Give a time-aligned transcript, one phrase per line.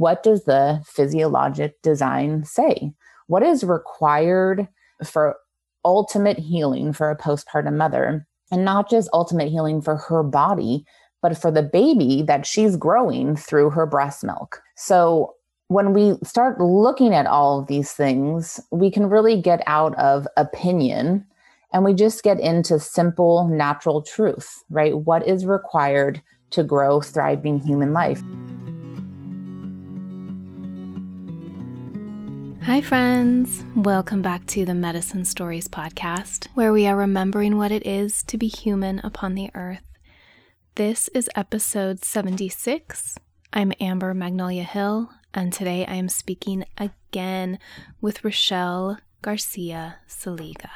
[0.00, 2.90] what does the physiologic design say?
[3.26, 4.66] What is required
[5.04, 5.36] for
[5.84, 8.26] ultimate healing for a postpartum mother?
[8.50, 10.86] And not just ultimate healing for her body,
[11.20, 14.62] but for the baby that she's growing through her breast milk.
[14.74, 15.34] So
[15.68, 20.26] when we start looking at all of these things, we can really get out of
[20.38, 21.26] opinion
[21.74, 24.96] and we just get into simple, natural truth, right?
[24.96, 26.22] What is required
[26.52, 28.22] to grow thriving human life?
[32.70, 33.64] Hi, friends.
[33.74, 38.38] Welcome back to the Medicine Stories podcast, where we are remembering what it is to
[38.38, 39.82] be human upon the earth.
[40.76, 43.18] This is episode 76.
[43.52, 47.58] I'm Amber Magnolia Hill, and today I am speaking again
[48.00, 50.70] with Rachelle Garcia Seliga.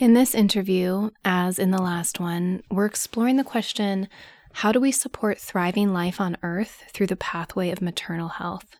[0.00, 4.08] In this interview, as in the last one, we're exploring the question
[4.54, 8.79] how do we support thriving life on Earth through the pathway of maternal health?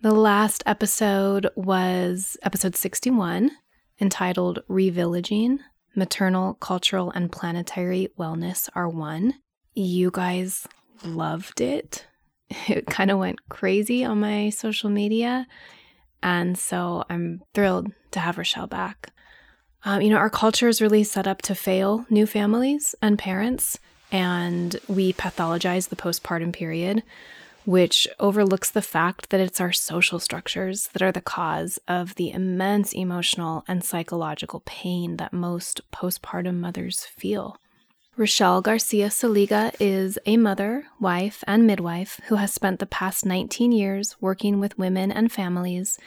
[0.00, 3.50] The last episode was episode 61,
[4.00, 5.58] entitled Revillaging
[5.94, 9.34] Maternal, Cultural, and Planetary Wellness Are One.
[9.74, 10.66] You guys
[11.04, 12.06] loved it
[12.68, 15.46] it kind of went crazy on my social media.
[16.22, 19.12] And so I'm thrilled to have Rachelle back.
[19.84, 23.78] Um, you know, our culture is really set up to fail new families and parents,
[24.10, 27.04] and we pathologize the postpartum period,
[27.68, 32.30] which overlooks the fact that it's our social structures that are the cause of the
[32.30, 37.58] immense emotional and psychological pain that most postpartum mothers feel.
[38.16, 43.70] Rachelle Garcia Seliga is a mother, wife, and midwife who has spent the past 19
[43.70, 45.98] years working with women and families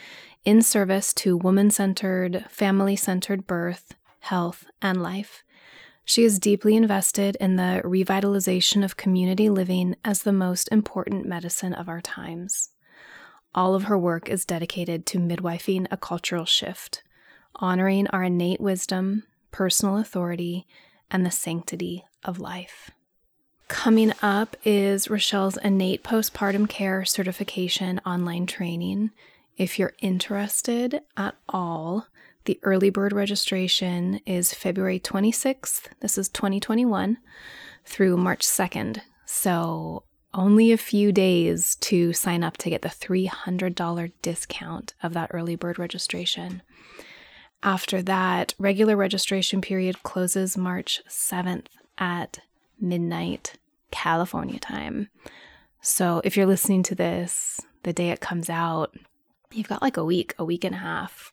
[0.44, 5.44] in service to woman centered, family centered birth, health, and life.
[6.04, 11.72] She is deeply invested in the revitalization of community living as the most important medicine
[11.74, 12.70] of our times.
[13.54, 17.02] All of her work is dedicated to midwifing a cultural shift,
[17.56, 20.66] honoring our innate wisdom, personal authority,
[21.10, 22.90] and the sanctity of life.
[23.68, 29.10] Coming up is Rachelle's innate postpartum care certification online training.
[29.56, 32.06] If you're interested at all,
[32.44, 37.18] the early bird registration is February 26th, this is 2021,
[37.84, 39.00] through March 2nd.
[39.24, 40.04] So,
[40.34, 45.56] only a few days to sign up to get the $300 discount of that early
[45.56, 46.62] bird registration.
[47.62, 51.66] After that, regular registration period closes March 7th
[51.98, 52.40] at
[52.80, 53.54] midnight
[53.90, 55.10] California time.
[55.80, 58.96] So if you're listening to this the day it comes out,
[59.52, 61.32] you've got like a week, a week and a half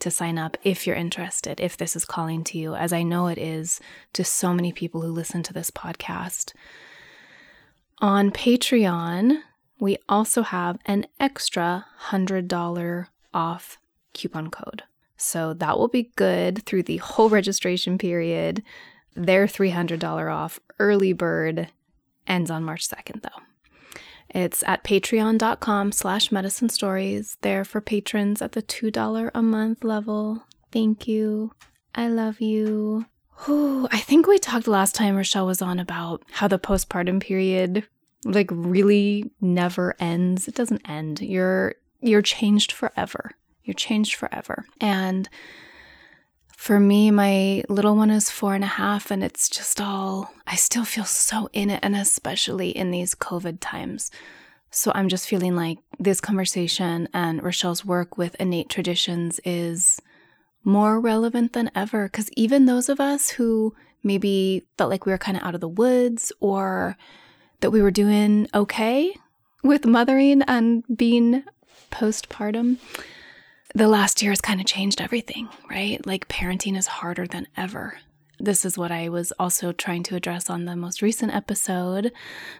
[0.00, 3.28] to sign up if you're interested, if this is calling to you, as I know
[3.28, 3.80] it is
[4.12, 6.52] to so many people who listen to this podcast.
[7.98, 9.38] On Patreon,
[9.78, 13.78] we also have an extra $100 off
[14.12, 14.82] coupon code.
[15.16, 18.62] So that will be good through the whole registration period.
[19.14, 21.68] Their $300 off early bird
[22.26, 23.53] ends on March 2nd, though.
[24.30, 27.36] It's at patreon.com slash medicine stories.
[27.42, 30.44] There for patrons at the $2 a month level.
[30.72, 31.52] Thank you.
[31.94, 33.06] I love you.
[33.48, 37.86] Ooh, I think we talked last time Rachelle was on about how the postpartum period
[38.24, 40.48] like really never ends.
[40.48, 41.20] It doesn't end.
[41.20, 43.32] You're you're changed forever.
[43.64, 44.66] You're changed forever.
[44.80, 45.28] And
[46.56, 50.56] for me, my little one is four and a half, and it's just all, I
[50.56, 54.10] still feel so in it, and especially in these COVID times.
[54.70, 60.00] So I'm just feeling like this conversation and Rachelle's work with innate traditions is
[60.64, 62.06] more relevant than ever.
[62.06, 65.60] Because even those of us who maybe felt like we were kind of out of
[65.60, 66.96] the woods or
[67.60, 69.14] that we were doing okay
[69.62, 71.44] with mothering and being
[71.92, 72.78] postpartum,
[73.74, 76.04] the last year has kind of changed everything, right?
[76.06, 77.98] Like parenting is harder than ever.
[78.38, 82.12] This is what I was also trying to address on the most recent episode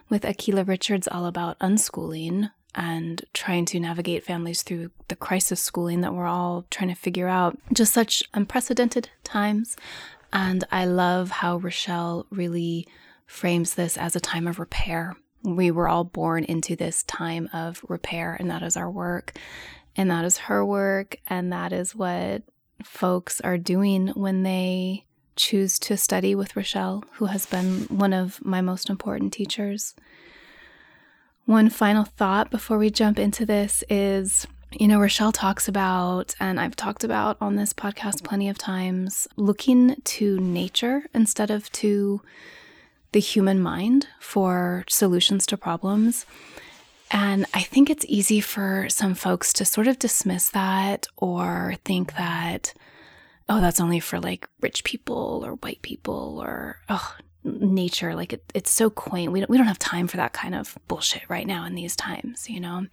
[0.09, 6.01] with Akilah Richards, all about unschooling and trying to navigate families through the crisis schooling
[6.01, 7.57] that we're all trying to figure out.
[7.73, 9.77] Just such unprecedented times.
[10.33, 12.87] And I love how Rachelle really
[13.25, 15.15] frames this as a time of repair.
[15.43, 19.37] We were all born into this time of repair, and that is our work.
[19.95, 21.17] And that is her work.
[21.27, 22.43] And that is what
[22.83, 25.05] folks are doing when they
[25.35, 29.95] choose to study with Rachelle, who has been one of my most important teachers.
[31.45, 34.47] One final thought before we jump into this is
[34.77, 39.25] you know, Rachelle talks about, and I've talked about on this podcast plenty of times,
[39.37, 42.21] looking to nature instead of to
[43.13, 46.25] the human mind for solutions to problems.
[47.11, 52.15] And I think it's easy for some folks to sort of dismiss that or think
[52.15, 52.73] that,
[53.47, 58.15] oh, that's only for like rich people or white people or, oh, nature.
[58.15, 59.31] Like it, it's so quaint.
[59.31, 61.95] We don't, we don't have time for that kind of bullshit right now in these
[61.95, 62.87] times, you know?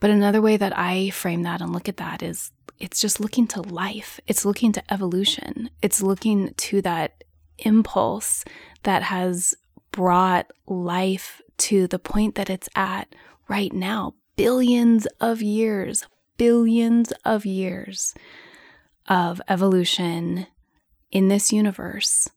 [0.00, 3.46] But another way that I frame that and look at that is it's just looking
[3.48, 7.24] to life, it's looking to evolution, it's looking to that
[7.58, 8.44] impulse
[8.82, 9.54] that has
[9.92, 13.14] brought life to the point that it's at
[13.48, 14.14] right now.
[14.36, 16.06] Billions of years,
[16.36, 18.14] billions of years
[19.08, 20.46] of evolution
[21.10, 22.28] in this universe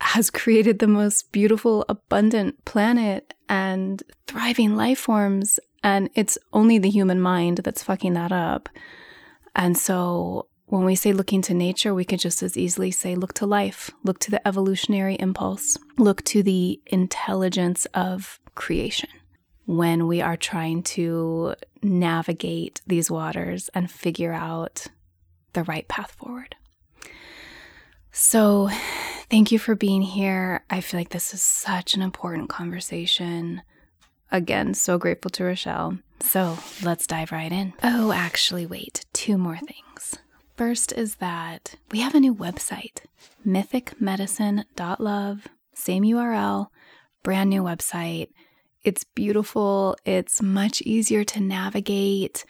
[0.00, 5.58] has created the most beautiful, abundant planet and thriving life forms.
[5.82, 8.68] And it's only the human mind that's fucking that up.
[9.54, 13.34] And so when we say looking to nature, we could just as easily say look
[13.34, 19.10] to life, look to the evolutionary impulse, look to the intelligence of creation
[19.66, 24.86] when we are trying to navigate these waters and figure out
[25.52, 26.56] the right path forward.
[28.12, 28.68] So,
[29.28, 30.64] thank you for being here.
[30.70, 33.62] I feel like this is such an important conversation.
[34.30, 36.00] Again, so grateful to Rachelle.
[36.20, 37.72] So, let's dive right in.
[37.82, 40.18] Oh, actually, wait, two more things.
[40.56, 43.00] First is that we have a new website,
[43.44, 46.68] mythicmedicine.love, same URL,
[47.24, 48.28] brand new website.
[48.84, 52.44] It's beautiful, it's much easier to navigate.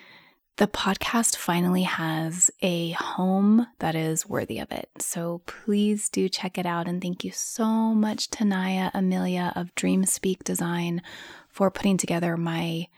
[0.56, 4.88] The podcast finally has a home that is worthy of it.
[4.98, 6.88] So please do check it out.
[6.88, 11.02] And thank you so much to Naya Amelia of Dream Speak Design
[11.48, 12.88] for putting together my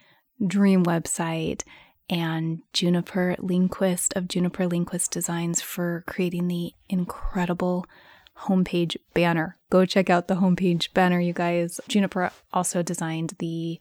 [0.47, 1.63] dream website
[2.09, 7.85] and Juniper Lindquist of Juniper Lindquist Designs for creating the incredible
[8.43, 9.57] homepage banner.
[9.71, 11.81] Go check out the homepage banner, you guys.
[11.89, 13.79] Juniper also designed the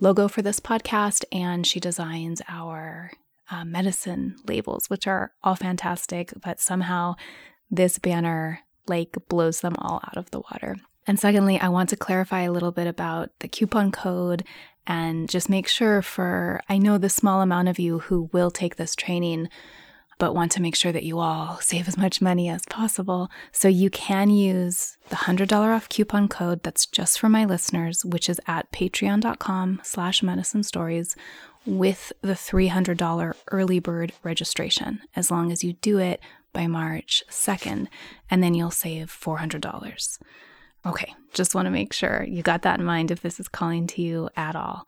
[0.00, 3.12] logo for this podcast, and she designs our
[3.50, 7.14] uh, medicine labels, which are all fantastic, but somehow
[7.70, 10.76] this banner like blows them all out of the water.
[11.06, 14.44] And secondly, I want to clarify a little bit about the coupon code
[14.86, 18.76] and just make sure for, I know the small amount of you who will take
[18.76, 19.48] this training,
[20.18, 23.30] but want to make sure that you all save as much money as possible.
[23.52, 28.28] So you can use the $100 off coupon code that's just for my listeners, which
[28.28, 31.16] is at patreon.com slash medicine stories
[31.64, 36.20] with the $300 early bird registration, as long as you do it
[36.52, 37.86] by March 2nd,
[38.30, 40.18] and then you'll save $400.
[40.86, 43.86] Okay, just want to make sure you got that in mind if this is calling
[43.88, 44.86] to you at all.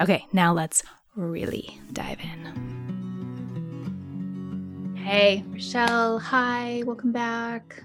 [0.00, 0.82] Okay, now let's
[1.16, 2.85] really dive in.
[5.06, 6.20] Hey, Rachelle.
[6.20, 7.84] Hi, welcome back.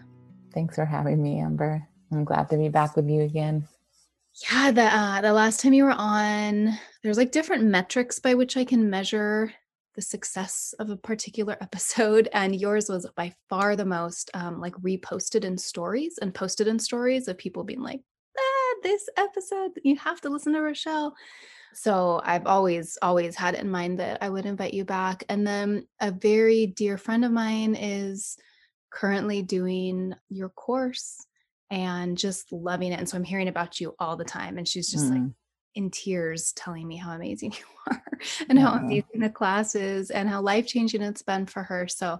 [0.55, 1.87] Thanks for having me, Amber.
[2.11, 3.67] I'm glad to be back with you again.
[4.51, 8.57] Yeah, the uh, the last time you were on, there's like different metrics by which
[8.57, 9.53] I can measure
[9.93, 14.73] the success of a particular episode and yours was by far the most um, like
[14.77, 18.01] reposted in stories and posted in stories of people being like
[18.35, 21.11] ah, this episode you have to listen to rachelle
[21.73, 25.85] so i've always always had in mind that i would invite you back and then
[25.99, 28.37] a very dear friend of mine is
[28.91, 31.25] currently doing your course
[31.69, 34.91] and just loving it and so i'm hearing about you all the time and she's
[34.91, 35.11] just mm.
[35.11, 35.31] like
[35.75, 38.03] in tears telling me how amazing you are
[38.49, 38.65] and yeah.
[38.65, 41.87] how amazing the class is and how life changing it's been for her.
[41.87, 42.19] So,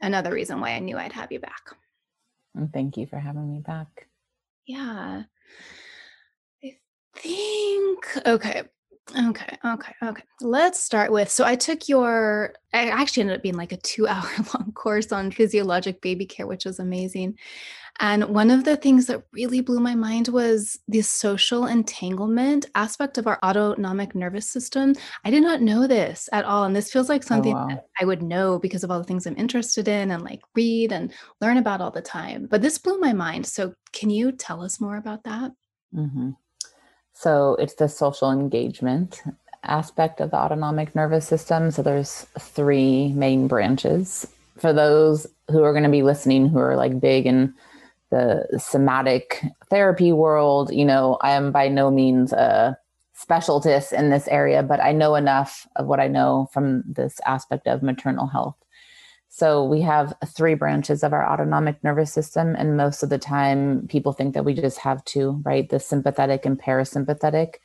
[0.00, 1.62] another reason why I knew I'd have you back.
[2.72, 4.08] thank you for having me back.
[4.66, 5.24] Yeah.
[6.64, 6.76] I
[7.14, 8.62] think, okay.
[9.14, 10.22] Okay, okay, okay.
[10.40, 14.08] Let's start with so I took your I actually ended up being like a 2
[14.08, 17.38] hour long course on physiologic baby care which was amazing.
[17.98, 23.16] And one of the things that really blew my mind was the social entanglement aspect
[23.16, 24.94] of our autonomic nervous system.
[25.24, 26.64] I did not know this at all.
[26.64, 27.84] And this feels like oh, something oh, wow.
[27.98, 31.10] I would know because of all the things I'm interested in and like read and
[31.40, 32.48] learn about all the time.
[32.50, 33.46] But this blew my mind.
[33.46, 35.52] So, can you tell us more about that?
[35.94, 36.30] Mm-hmm.
[37.18, 39.22] So, it's the social engagement
[39.64, 41.70] aspect of the autonomic nervous system.
[41.70, 44.26] So, there's three main branches.
[44.58, 47.54] For those who are going to be listening who are like big in
[48.10, 50.72] the somatic therapy world.
[50.72, 52.78] You know, I am by no means a
[53.14, 57.66] specialist in this area, but I know enough of what I know from this aspect
[57.66, 58.56] of maternal health.
[59.36, 63.86] So we have three branches of our autonomic nervous system, and most of the time
[63.86, 65.68] people think that we just have two, right?
[65.68, 67.56] The sympathetic and parasympathetic.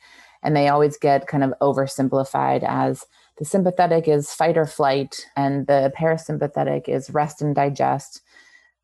[0.42, 3.06] And they always get kind of oversimplified as
[3.38, 8.20] the sympathetic is fight or flight, and the parasympathetic is rest and digest.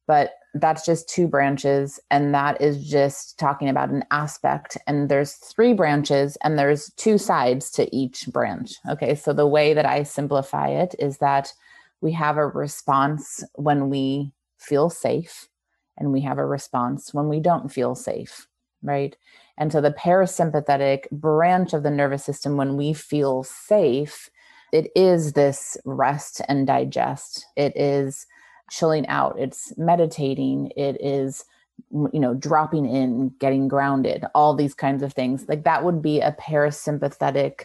[0.07, 5.35] But that's just two branches and that is just talking about an aspect and there's
[5.35, 10.03] three branches and there's two sides to each branch okay so the way that i
[10.03, 11.53] simplify it is that
[12.01, 15.49] we have a response when we feel safe
[15.97, 18.47] and we have a response when we don't feel safe
[18.83, 19.17] right?
[19.57, 24.31] And so the parasympathetic branch of the nervous system when we feel safe
[24.73, 27.47] it is this rest and digest.
[27.57, 28.27] It is
[28.71, 29.37] chilling out.
[29.39, 30.73] It's meditating.
[30.77, 31.45] It is
[31.91, 35.49] you know dropping in getting grounded all these kinds of things.
[35.49, 37.63] Like that would be a parasympathetic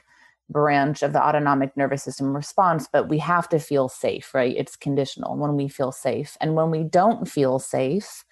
[0.53, 4.55] branch of the autonomic nervous system response but we have to feel safe right?
[4.57, 6.37] It's conditional when we feel safe.
[6.39, 8.23] And when we don't feel safe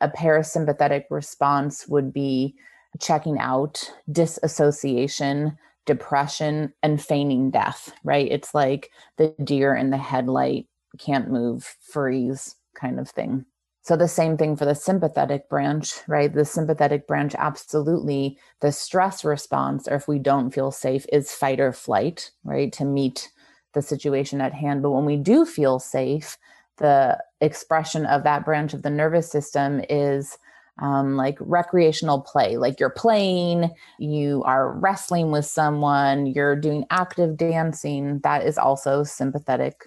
[0.00, 2.54] a parasympathetic response would be
[3.00, 8.30] checking out disassociation depression and feigning death right?
[8.30, 10.66] It's like the deer in the headlight
[10.98, 13.44] can't move, freeze kind of thing.
[13.84, 16.32] So the same thing for the sympathetic branch, right?
[16.32, 18.38] The sympathetic branch, absolutely.
[18.60, 22.72] The stress response, or if we don't feel safe, is fight or flight, right?
[22.72, 23.30] To meet
[23.74, 24.82] the situation at hand.
[24.82, 26.38] But when we do feel safe,
[26.78, 30.38] the expression of that branch of the nervous system is
[30.80, 37.36] um, like recreational play, like you're playing, you are wrestling with someone, you're doing active
[37.36, 38.20] dancing.
[38.20, 39.84] That is also sympathetic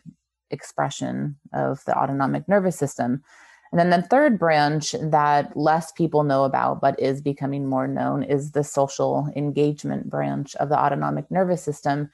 [0.52, 3.24] expression of the autonomic nervous system.
[3.72, 8.24] And then the third branch that less people know about, but is becoming more known,
[8.24, 12.10] is the social engagement branch of the autonomic nervous system.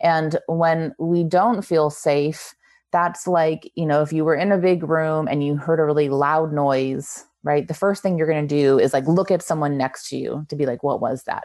[0.00, 2.54] And when we don't feel safe,
[2.92, 5.84] that's like, you know, if you were in a big room and you heard a
[5.84, 7.66] really loud noise, right?
[7.66, 10.46] The first thing you're going to do is like look at someone next to you
[10.48, 11.44] to be like, what was that?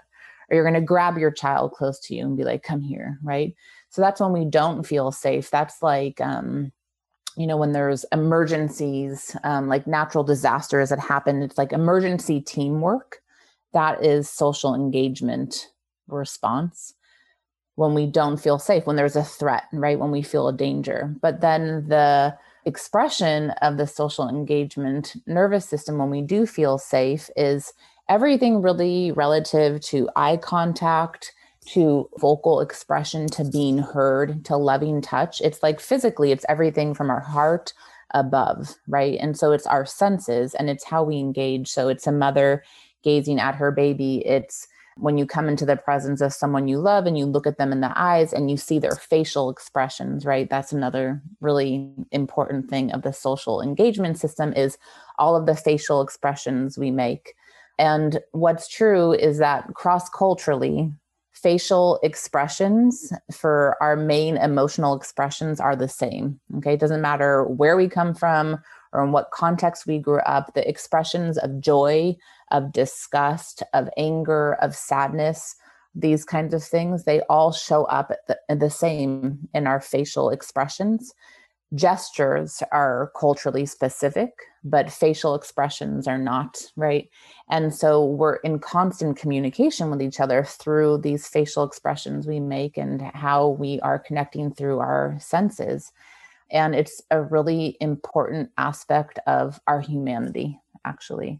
[0.49, 3.17] Or you're going to grab your child close to you and be like, come here,
[3.23, 3.53] right?
[3.89, 5.49] So that's when we don't feel safe.
[5.49, 6.71] That's like, um,
[7.39, 13.21] you know, when there's emergencies, um, like natural disasters that happen, it's like emergency teamwork.
[13.71, 15.69] That is social engagement
[16.09, 16.93] response
[17.75, 19.97] when we don't feel safe, when there's a threat, right?
[19.97, 21.15] When we feel a danger.
[21.21, 27.29] But then the expression of the social engagement nervous system when we do feel safe
[27.37, 27.71] is
[28.09, 31.31] everything really relative to eye contact,
[31.73, 35.39] to vocal expression to being heard to loving touch.
[35.41, 37.73] It's like physically it's everything from our heart
[38.11, 39.19] above right?
[39.19, 41.67] And so it's our senses and it's how we engage.
[41.67, 42.63] So it's a mother
[43.03, 44.25] gazing at her baby.
[44.25, 47.57] It's when you come into the presence of someone you love and you look at
[47.57, 50.49] them in the eyes and you see their facial expressions right?
[50.49, 54.77] That's another really important thing of the social engagement system is
[55.17, 57.35] all of the facial expressions we make.
[57.77, 60.91] And what's true is that cross culturally
[61.41, 66.39] facial expressions for our main emotional expressions are the same.
[66.57, 66.73] Okay.
[66.73, 68.59] It doesn't matter where we come from
[68.91, 72.15] or in what context we grew up, the expressions of joy,
[72.51, 75.55] of disgust, of anger, of sadness,
[75.95, 81.13] these kinds of things, they all show up the, the same in our facial expressions
[81.75, 84.31] gestures are culturally specific,
[84.63, 87.09] but facial expressions are not, right?
[87.49, 92.77] And so we're in constant communication with each other through these facial expressions we make
[92.77, 95.91] and how we are connecting through our senses.
[96.51, 101.39] And it's a really important aspect of our humanity, actually.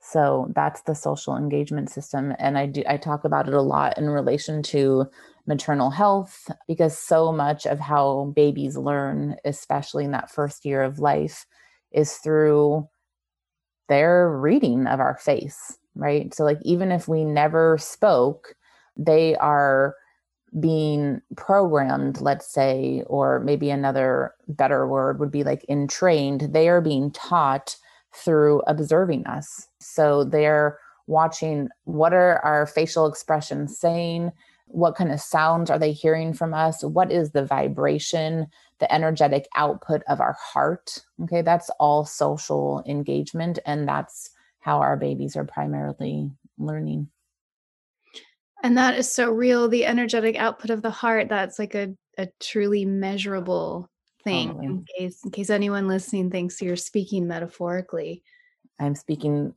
[0.00, 2.34] So that's the social engagement system.
[2.38, 5.06] And I do I talk about it a lot in relation to
[5.48, 11.00] maternal health because so much of how babies learn, especially in that first year of
[11.00, 11.46] life,
[11.90, 12.86] is through
[13.88, 16.32] their reading of our face, right?
[16.34, 18.54] So, like, even if we never spoke,
[18.96, 19.96] they are
[20.60, 26.80] being programmed, let's say, or maybe another better word would be like entrained, they are
[26.80, 27.76] being taught
[28.14, 29.68] through observing us.
[29.80, 34.32] So they're watching what are our facial expressions saying
[34.70, 36.82] what kind of sounds are they hearing from us?
[36.84, 38.46] What is the vibration
[38.78, 41.02] the energetic output of our heart?
[41.24, 47.08] Okay that's all social engagement and that's how our babies are primarily learning.
[48.62, 52.28] And that is so real the energetic output of the heart that's like a, a
[52.40, 53.88] truly measurable
[54.24, 54.66] thing totally.
[54.66, 58.22] in case in case anyone listening thinks you're speaking metaphorically.
[58.80, 59.52] I'm speaking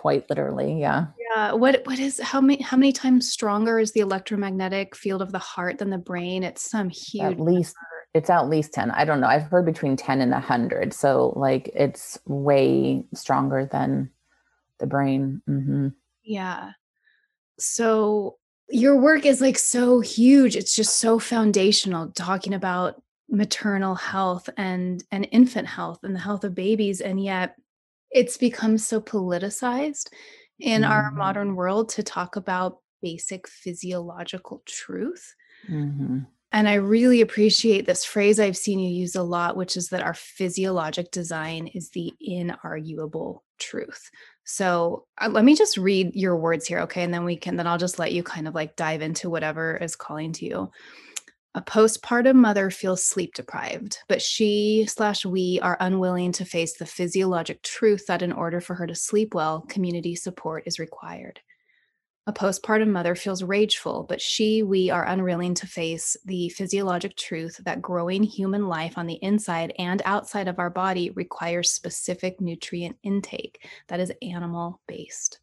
[0.00, 4.00] quite literally yeah yeah what what is how many how many times stronger is the
[4.00, 8.06] electromagnetic field of the heart than the brain it's some huge at least number.
[8.14, 11.70] it's at least 10 i don't know i've heard between 10 and 100 so like
[11.74, 14.10] it's way stronger than
[14.78, 15.88] the brain mm-hmm.
[16.22, 16.70] yeah
[17.58, 18.38] so
[18.70, 25.04] your work is like so huge it's just so foundational talking about maternal health and
[25.12, 27.54] and infant health and the health of babies and yet
[28.10, 30.08] it's become so politicized
[30.58, 30.90] in mm-hmm.
[30.90, 35.34] our modern world to talk about basic physiological truth.
[35.68, 36.20] Mm-hmm.
[36.52, 40.02] And I really appreciate this phrase I've seen you use a lot, which is that
[40.02, 44.10] our physiologic design is the inarguable truth.
[44.44, 47.04] So uh, let me just read your words here, okay?
[47.04, 49.76] And then we can, then I'll just let you kind of like dive into whatever
[49.76, 50.70] is calling to you.
[51.52, 56.86] A postpartum mother feels sleep deprived, but she slash we are unwilling to face the
[56.86, 61.40] physiologic truth that in order for her to sleep well, community support is required.
[62.28, 67.60] A postpartum mother feels rageful, but she, we are unwilling to face the physiologic truth
[67.64, 72.96] that growing human life on the inside and outside of our body requires specific nutrient
[73.02, 75.40] intake that is animal based.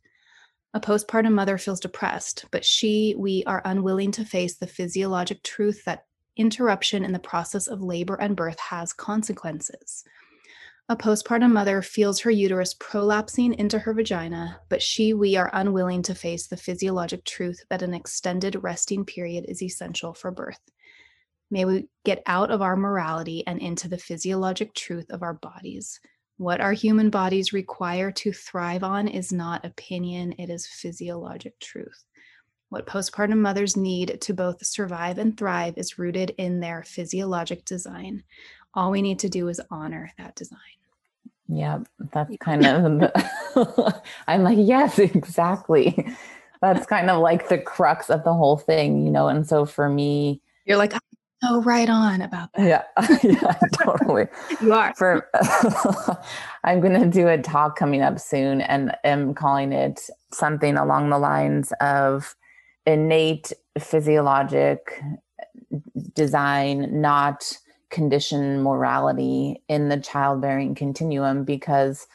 [0.77, 5.83] A postpartum mother feels depressed, but she, we are unwilling to face the physiologic truth
[5.85, 6.05] that
[6.35, 10.03] interruption in the process of labor and birth has consequences.
[10.87, 16.03] A postpartum mother feels her uterus prolapsing into her vagina, but she, we are unwilling
[16.03, 20.61] to face the physiologic truth that an extended resting period is essential for birth.
[21.49, 25.99] May we get out of our morality and into the physiologic truth of our bodies.
[26.37, 32.03] What our human bodies require to thrive on is not opinion, it is physiologic truth.
[32.69, 38.23] What postpartum mothers need to both survive and thrive is rooted in their physiologic design.
[38.75, 40.59] All we need to do is honor that design.
[41.47, 41.79] Yeah,
[42.13, 43.11] that's kind of,
[44.27, 46.13] I'm like, yes, exactly.
[46.61, 49.27] That's kind of like the crux of the whole thing, you know?
[49.27, 50.93] And so for me, you're like,
[51.43, 52.65] oh, right on about that.
[52.97, 53.53] Yeah, yeah,
[53.83, 54.27] totally.
[54.61, 54.93] you are.
[54.95, 55.27] For,
[56.63, 61.09] I'm going to do a talk coming up soon and am calling it something along
[61.09, 62.35] the lines of
[62.85, 65.01] innate physiologic
[66.13, 67.57] design, not
[67.89, 72.07] condition morality in the childbearing continuum because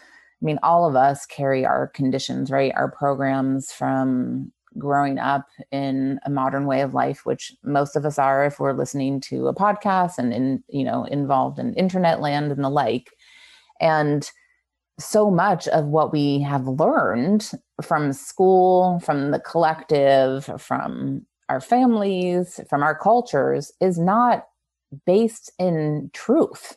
[0.42, 2.72] I mean, all of us carry our conditions, right?
[2.74, 8.18] Our programs from growing up in a modern way of life, which most of us
[8.18, 12.50] are if we're listening to a podcast and in, you know, involved in internet land
[12.52, 13.10] and the like.
[13.80, 14.30] And
[14.98, 17.50] so much of what we have learned
[17.82, 24.46] from school, from the collective, from our families, from our cultures is not
[25.06, 26.76] based in truth.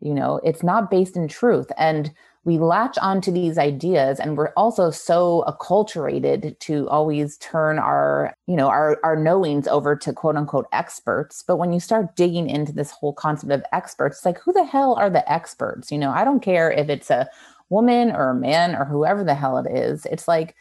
[0.00, 1.70] You know, it's not based in truth.
[1.76, 2.12] And
[2.44, 8.56] we latch onto these ideas and we're also so acculturated to always turn our you
[8.56, 11.44] know our our knowings over to quote unquote experts.
[11.46, 14.64] But when you start digging into this whole concept of experts it's like who the
[14.64, 15.92] hell are the experts?
[15.92, 17.28] You know i don't care if it's a
[17.68, 20.06] woman or a man or whoever the hell it is.
[20.06, 20.56] It's like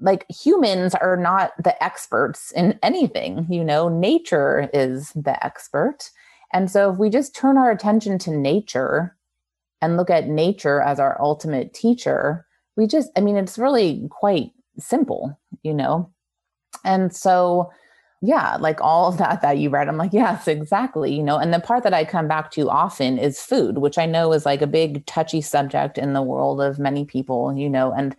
[0.00, 6.10] like humans are not the experts in anything you know nature is the expert.
[6.52, 9.15] And so if we just turn our attention to nature
[9.82, 14.50] and look at nature as our ultimate teacher we just i mean it's really quite
[14.78, 16.10] simple you know?
[16.84, 17.70] And so
[18.22, 21.36] yeah like all of that that you read i'm like yes exactly you know?
[21.38, 24.46] And the part that i come back to often is food which i know is
[24.46, 27.92] like a big touchy subject in the world of many people you know?
[27.92, 28.16] And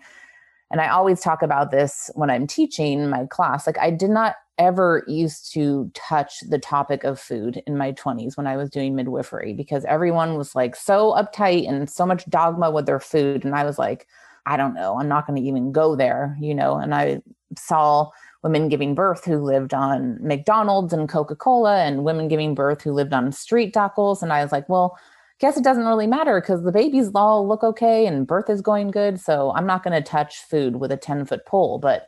[0.71, 3.65] and I always talk about this when I'm teaching my class.
[3.65, 8.35] Like, I did not ever used to touch the topic of food in my 20s
[8.35, 12.71] when I was doing midwifery because everyone was like so uptight and so much dogma
[12.71, 13.45] with their food.
[13.45, 14.07] And I was like,
[14.45, 16.77] I don't know, I'm not going to even go there, you know.
[16.77, 17.21] And I
[17.57, 18.09] saw
[18.43, 22.93] women giving birth who lived on McDonald's and Coca Cola, and women giving birth who
[22.93, 24.23] lived on street tacos.
[24.23, 24.97] And I was like, well,
[25.39, 28.89] guess it doesn't really matter because the babies all look okay and birth is going
[28.91, 29.19] good.
[29.19, 31.79] So I'm not going to touch food with a 10 foot pole.
[31.79, 32.07] But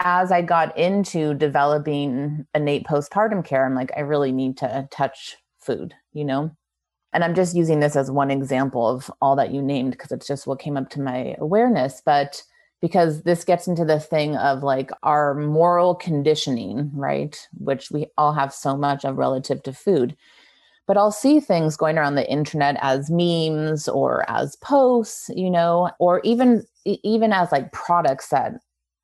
[0.00, 5.36] as I got into developing innate postpartum care, I'm like, I really need to touch
[5.58, 6.50] food, you know?
[7.12, 10.26] And I'm just using this as one example of all that you named because it's
[10.26, 12.02] just what came up to my awareness.
[12.04, 12.42] But
[12.80, 17.48] because this gets into the thing of like our moral conditioning, right?
[17.54, 20.16] Which we all have so much of relative to food
[20.88, 25.90] but I'll see things going around the internet as memes or as posts, you know,
[26.00, 28.54] or even even as like products that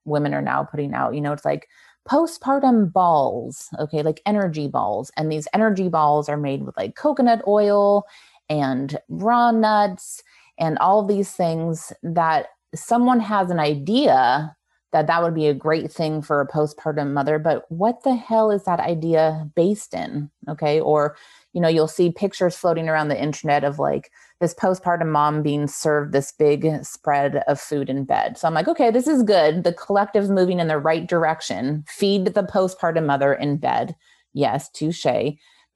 [0.06, 1.14] women are now putting out.
[1.14, 1.68] You know, it's like
[2.08, 7.42] postpartum balls, okay, like energy balls, and these energy balls are made with like coconut
[7.46, 8.06] oil
[8.48, 10.22] and raw nuts
[10.58, 14.56] and all these things that someone has an idea
[14.92, 18.50] that that would be a great thing for a postpartum mother but what the hell
[18.50, 21.16] is that idea based in okay or
[21.54, 25.68] you know, you'll see pictures floating around the internet of like this postpartum mom being
[25.68, 28.36] served this big spread of food in bed.
[28.36, 29.62] So I'm like, okay, this is good.
[29.62, 31.84] The collective's moving in the right direction.
[31.86, 33.94] Feed the postpartum mother in bed.
[34.32, 35.06] Yes, touche.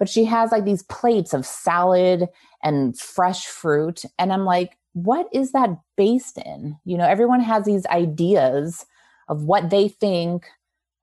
[0.01, 2.27] But she has like these plates of salad
[2.63, 4.03] and fresh fruit.
[4.19, 6.77] And I'm like, what is that based in?
[6.85, 8.85] You know, everyone has these ideas
[9.29, 10.47] of what they think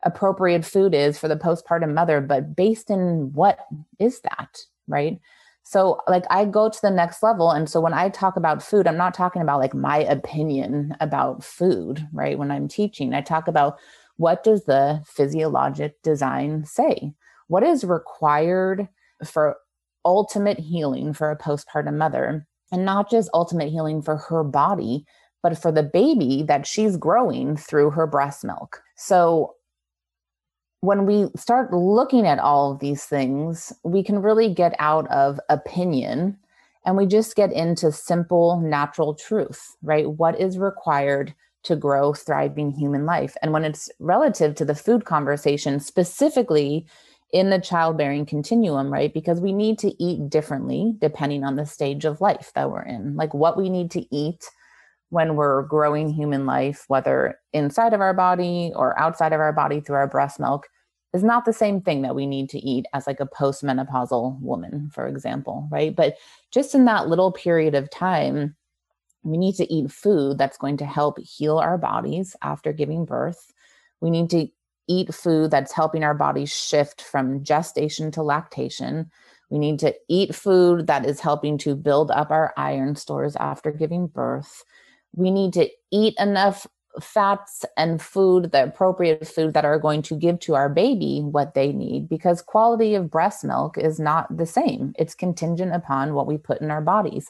[0.06, 3.60] appropriate food is for the postpartum mother, but based in what
[4.00, 5.20] is that, right?
[5.64, 7.50] So, like, I go to the next level.
[7.50, 11.44] And so, when I talk about food, I'm not talking about like my opinion about
[11.44, 12.38] food, right?
[12.38, 13.80] When I'm teaching, I talk about
[14.18, 17.14] what does the physiologic design say?
[17.48, 18.88] What is required
[19.26, 19.58] for
[20.06, 22.48] ultimate healing for a postpartum mother?
[22.72, 25.06] And not just ultimate healing for her body,
[25.42, 28.82] but for the baby that she's growing through her breast milk.
[28.98, 29.56] So,
[30.82, 35.40] when we start looking at all of these things, we can really get out of
[35.50, 36.38] opinion
[36.86, 40.10] and we just get into simple, natural truth, right?
[40.10, 41.34] What is required
[41.64, 43.36] to grow thriving human life?
[43.42, 46.86] And when it's relative to the food conversation, specifically
[47.34, 49.14] in the childbearing continuum, right?
[49.14, 53.16] Because we need to eat differently depending on the stage of life that we're in,
[53.16, 54.46] like what we need to eat
[55.10, 59.80] when we're growing human life, whether inside of our body or outside of our body
[59.80, 60.68] through our breast milk,
[61.14, 64.90] is not the same thing that we need to eat as like a postmenopausal woman,
[64.94, 65.96] for example, right?
[65.96, 66.16] But
[66.52, 68.56] just in that little period of time,
[69.24, 73.54] we need to eat food that's going to help heal our bodies after giving birth.
[74.02, 74.48] We need to
[74.88, 79.10] eat food that's helping our bodies shift from gestation to lactation.
[79.50, 83.72] We need to eat food that is helping to build up our iron stores after
[83.72, 84.64] giving birth.
[85.16, 86.68] We need to eat enough
[87.02, 91.54] fats and food, the appropriate food that are going to give to our baby what
[91.54, 94.94] they need because quality of breast milk is not the same.
[94.98, 97.30] It's contingent upon what we put in our bodies.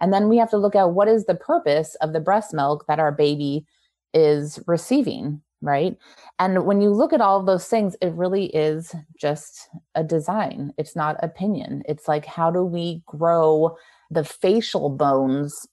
[0.00, 2.84] And then we have to look at what is the purpose of the breast milk
[2.88, 3.66] that our baby
[4.12, 5.96] is receiving, right?
[6.38, 10.72] And when you look at all those things, it really is just a design.
[10.76, 11.82] It's not opinion.
[11.88, 13.76] It's like, how do we grow
[14.10, 15.66] the facial bones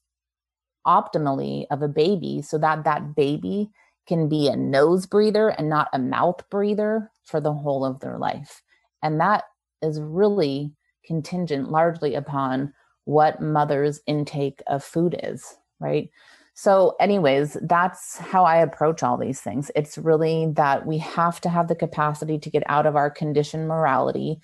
[0.86, 3.70] optimally of a baby so that that baby
[4.08, 8.18] can be a nose breather and not a mouth breather for the whole of their
[8.18, 8.62] life.
[9.04, 9.44] And that
[9.82, 10.74] is really
[11.06, 12.74] contingent largely upon
[13.06, 16.10] what mother's intake of food is, right?
[16.54, 19.72] So, anyways, that's how I approach all these things.
[19.76, 23.68] It's really that we have to have the capacity to get out of our conditioned
[23.68, 24.40] morality,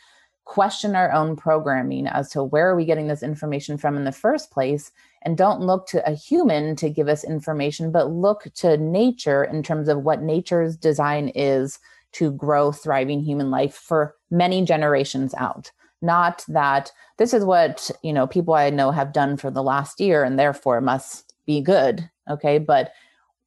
[0.47, 4.11] question our own programming as to where are we getting this information from in the
[4.11, 4.91] first place
[5.23, 9.61] and don't look to a human to give us information but look to nature in
[9.61, 11.79] terms of what nature's design is
[12.13, 15.71] to grow thriving human life for many generations out.
[16.01, 19.99] Not that this is what you know people i know have done for the last
[19.99, 22.57] year and therefore must be good okay?
[22.57, 22.91] But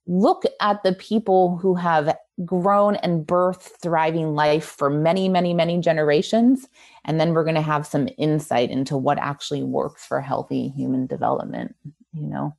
[0.07, 5.79] look at the people who have grown and birthed thriving life for many, many, many
[5.79, 6.69] generations.
[7.05, 11.07] And then we're going to have some insight into what actually works for healthy human
[11.07, 11.75] development,
[12.13, 12.57] you know?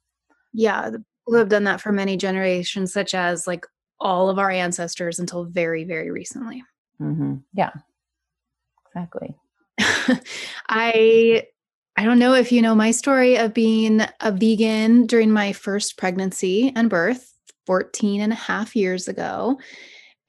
[0.53, 0.91] Yeah.
[1.25, 3.65] Who have done that for many generations, such as like
[3.99, 6.63] all of our ancestors until very, very recently.
[6.99, 7.35] Mm-hmm.
[7.53, 7.71] Yeah.
[8.87, 9.35] Exactly.
[10.69, 11.45] I
[11.97, 15.97] I don't know if you know my story of being a vegan during my first
[15.97, 17.30] pregnancy and birth.
[17.65, 19.58] 14 and a half years ago.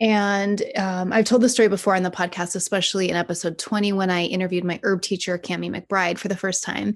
[0.01, 4.11] And um, I've told the story before on the podcast, especially in episode 20 when
[4.11, 6.95] I interviewed my herb teacher, Kami McBride, for the first time,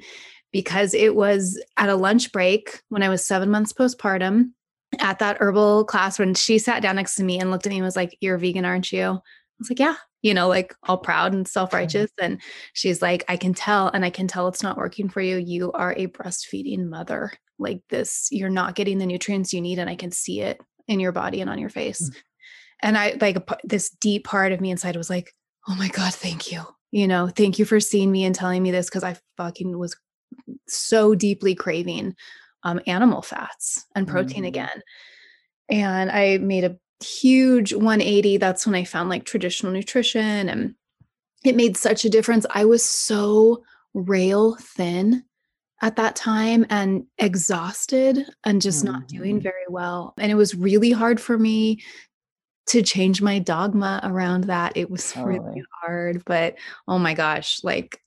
[0.53, 4.51] because it was at a lunch break when I was seven months postpartum
[4.99, 7.77] at that herbal class when she sat down next to me and looked at me
[7.77, 9.05] and was like, You're vegan, aren't you?
[9.05, 9.20] I
[9.59, 12.11] was like, Yeah, you know, like all proud and self righteous.
[12.20, 12.40] And
[12.72, 15.37] she's like, I can tell, and I can tell it's not working for you.
[15.37, 19.88] You are a breastfeeding mother like this you're not getting the nutrients you need and
[19.88, 22.18] i can see it in your body and on your face mm-hmm.
[22.82, 25.32] and i like this deep part of me inside was like
[25.68, 28.70] oh my god thank you you know thank you for seeing me and telling me
[28.70, 29.96] this because i fucking was
[30.68, 32.14] so deeply craving
[32.62, 34.46] um, animal fats and protein mm-hmm.
[34.46, 34.82] again
[35.68, 40.74] and i made a huge 180 that's when i found like traditional nutrition and
[41.44, 43.62] it made such a difference i was so
[43.94, 45.22] rail thin
[45.82, 48.94] at that time and exhausted and just mm-hmm.
[48.94, 49.42] not doing mm-hmm.
[49.42, 50.14] very well.
[50.18, 51.82] And it was really hard for me
[52.68, 54.76] to change my dogma around that.
[54.76, 56.56] It was really hard, but
[56.88, 58.00] oh my gosh, like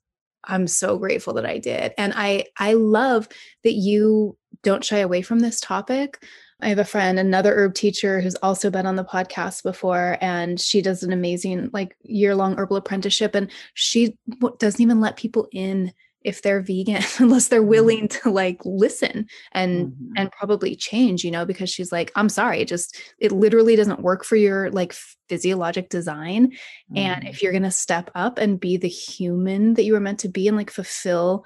[0.44, 1.94] I'm so grateful that I did.
[1.98, 3.28] And I I love
[3.64, 6.24] that you don't shy away from this topic.
[6.62, 10.60] I have a friend, another herb teacher who's also been on the podcast before, and
[10.60, 13.34] she does an amazing like year long herbal apprenticeship.
[13.36, 14.18] And she
[14.58, 17.70] doesn't even let people in if they're vegan unless they're mm-hmm.
[17.70, 20.12] willing to like listen and mm-hmm.
[20.18, 24.02] and probably change you know because she's like i'm sorry it just it literally doesn't
[24.02, 24.94] work for your like
[25.28, 26.98] physiologic design mm-hmm.
[26.98, 30.20] and if you're going to step up and be the human that you were meant
[30.20, 31.46] to be and like fulfill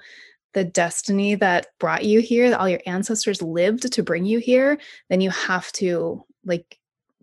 [0.54, 4.78] the destiny that brought you here, that all your ancestors lived to bring you here,
[5.10, 6.78] then you have to like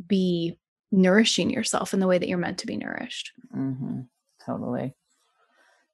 [0.05, 0.57] be
[0.91, 3.31] nourishing yourself in the way that you're meant to be nourished.
[3.55, 4.01] Mm-hmm.
[4.45, 4.93] Totally.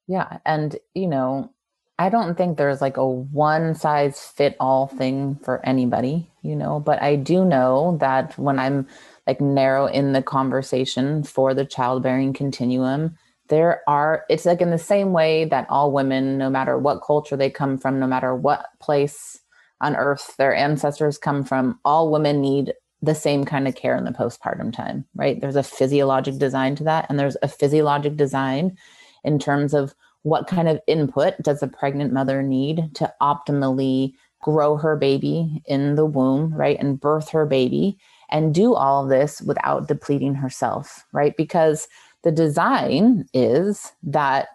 [0.08, 0.38] Yeah.
[0.44, 1.52] And, you know,
[1.98, 6.80] I don't think there's like a one size fit all thing for anybody, you know,
[6.80, 8.86] but I do know that when I'm
[9.26, 13.16] like narrow in the conversation for the childbearing continuum,
[13.48, 17.36] there are, it's like in the same way that all women, no matter what culture
[17.36, 19.38] they come from, no matter what place
[19.80, 24.04] on earth their ancestors come from, all women need the same kind of care in
[24.04, 25.40] the postpartum time, right?
[25.40, 28.76] There's a physiologic design to that, and there's a physiologic design
[29.24, 34.76] in terms of what kind of input does a pregnant mother need to optimally grow
[34.76, 36.78] her baby in the womb, right?
[36.78, 37.98] And birth her baby
[38.30, 41.36] and do all this without depleting herself, right?
[41.36, 41.88] Because
[42.22, 44.48] the design is that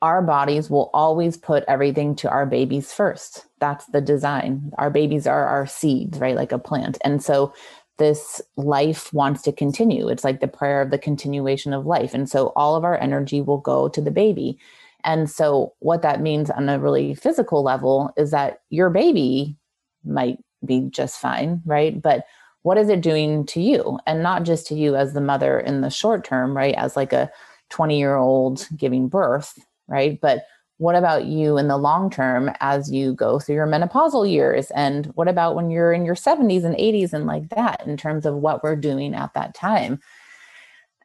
[0.00, 3.46] our bodies will always put everything to our babies first.
[3.58, 4.72] That's the design.
[4.78, 6.36] Our babies are our seeds, right?
[6.36, 6.98] Like a plant.
[7.04, 7.52] And so
[7.98, 10.08] this life wants to continue.
[10.08, 12.14] It's like the prayer of the continuation of life.
[12.14, 14.58] And so all of our energy will go to the baby.
[15.04, 19.56] And so what that means on a really physical level is that your baby
[20.04, 22.00] might be just fine, right?
[22.00, 22.24] But
[22.62, 23.98] what is it doing to you?
[24.06, 26.74] And not just to you as the mother in the short term, right?
[26.74, 27.30] As like a
[27.70, 30.20] 20 year old giving birth, right?
[30.20, 30.44] But
[30.78, 34.70] what about you in the long term as you go through your menopausal years?
[34.70, 38.24] And what about when you're in your 70s and 80s and like that in terms
[38.24, 40.00] of what we're doing at that time?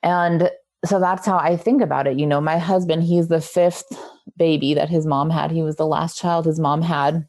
[0.03, 0.51] And
[0.85, 2.19] so that's how I think about it.
[2.19, 3.85] You know, my husband, he's the fifth
[4.37, 5.51] baby that his mom had.
[5.51, 7.27] He was the last child his mom had.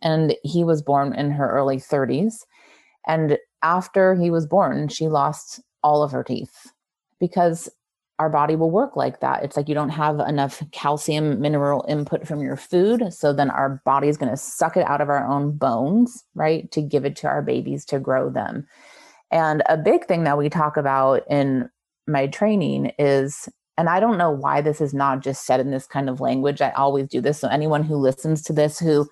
[0.00, 2.46] And he was born in her early 30s.
[3.06, 6.72] And after he was born, she lost all of her teeth
[7.20, 7.68] because
[8.22, 9.42] our body will work like that.
[9.42, 13.12] It's like you don't have enough calcium mineral input from your food.
[13.12, 16.70] So then our body is going to suck it out of our own bones, right?
[16.70, 18.64] To give it to our babies to grow them.
[19.32, 21.68] And a big thing that we talk about in
[22.06, 25.88] my training is, and I don't know why this is not just said in this
[25.88, 26.60] kind of language.
[26.60, 27.40] I always do this.
[27.40, 29.08] So anyone who listens to this who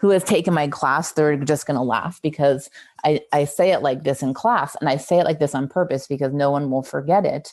[0.00, 2.70] who has taken my class, they're just going to laugh because
[3.04, 5.68] I, I say it like this in class and I say it like this on
[5.68, 7.52] purpose because no one will forget it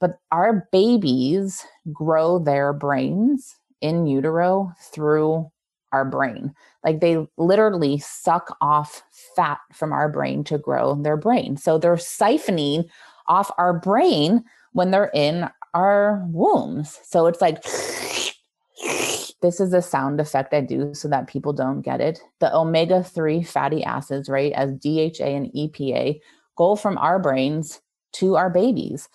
[0.00, 5.50] but our babies grow their brains in utero through
[5.92, 6.54] our brain.
[6.84, 9.02] Like they literally suck off
[9.34, 11.56] fat from our brain to grow their brain.
[11.56, 12.88] So they're siphoning
[13.26, 16.98] off our brain when they're in our wombs.
[17.04, 17.62] So it's like,
[19.40, 22.20] this is a sound effect I do so that people don't get it.
[22.40, 26.20] The omega 3 fatty acids, right, as DHA and EPA,
[26.56, 27.80] go from our brains
[28.14, 29.08] to our babies.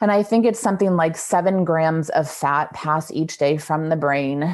[0.00, 3.96] And I think it's something like seven grams of fat pass each day from the
[3.96, 4.48] brain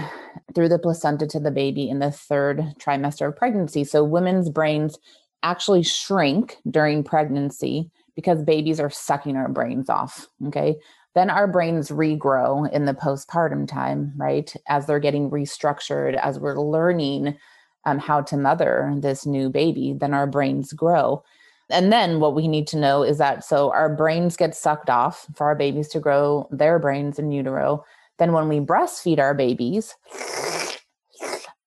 [0.55, 3.85] through the placenta to the baby in the third trimester of pregnancy.
[3.85, 4.99] So women's brains
[5.43, 10.29] actually shrink during pregnancy because babies are sucking our brains off.
[10.47, 10.77] Okay.
[11.15, 14.53] Then our brains regrow in the postpartum time, right?
[14.67, 17.37] As they're getting restructured, as we're learning
[17.85, 21.23] um, how to mother this new baby, then our brains grow.
[21.71, 25.27] And then what we need to know is that so our brains get sucked off
[25.35, 27.85] for our babies to grow their brains in utero.
[28.19, 29.95] Then when we breastfeed our babies,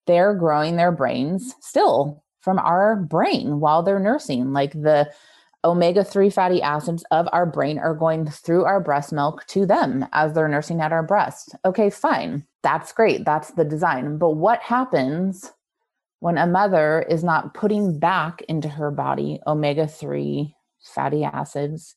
[0.06, 4.52] they're growing their brains still from our brain while they're nursing.
[4.52, 5.10] Like the
[5.64, 10.06] omega 3 fatty acids of our brain are going through our breast milk to them
[10.12, 11.54] as they're nursing at our breast.
[11.64, 12.46] Okay, fine.
[12.62, 13.24] That's great.
[13.24, 14.18] That's the design.
[14.18, 15.52] But what happens
[16.20, 21.96] when a mother is not putting back into her body omega 3 fatty acids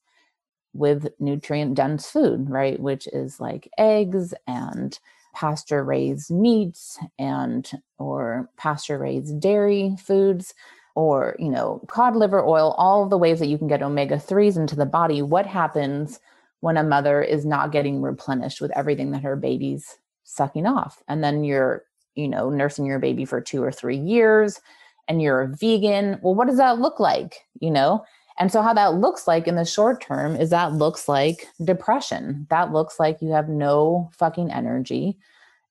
[0.74, 2.80] with nutrient dense food, right?
[2.80, 4.98] Which is like eggs and
[5.34, 10.54] pasture raised meats and or pasture raised dairy foods
[10.94, 14.58] or you know cod liver oil all the ways that you can get omega 3s
[14.58, 16.20] into the body what happens
[16.60, 21.24] when a mother is not getting replenished with everything that her baby's sucking off and
[21.24, 24.60] then you're you know, nursing your baby for two or three years
[25.08, 27.36] and you're a vegan, well, what does that look like?
[27.60, 28.04] You know?
[28.39, 32.47] And so, how that looks like in the short term is that looks like depression.
[32.50, 35.17] That looks like you have no fucking energy.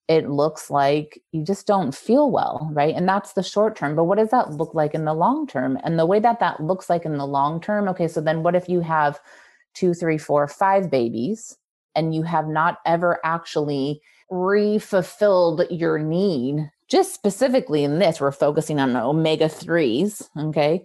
[0.09, 2.95] It looks like you just don't feel well, right?
[2.95, 3.97] And that's the short term.
[3.97, 5.79] But what does that look like in the long term?
[5.85, 8.55] And the way that that looks like in the long term, okay, so then what
[8.55, 9.21] if you have
[9.75, 11.57] two, three, four, five babies
[11.95, 14.01] and you have not ever actually
[14.31, 20.85] re-fulfilled your need just specifically in this we're focusing on omega 3s okay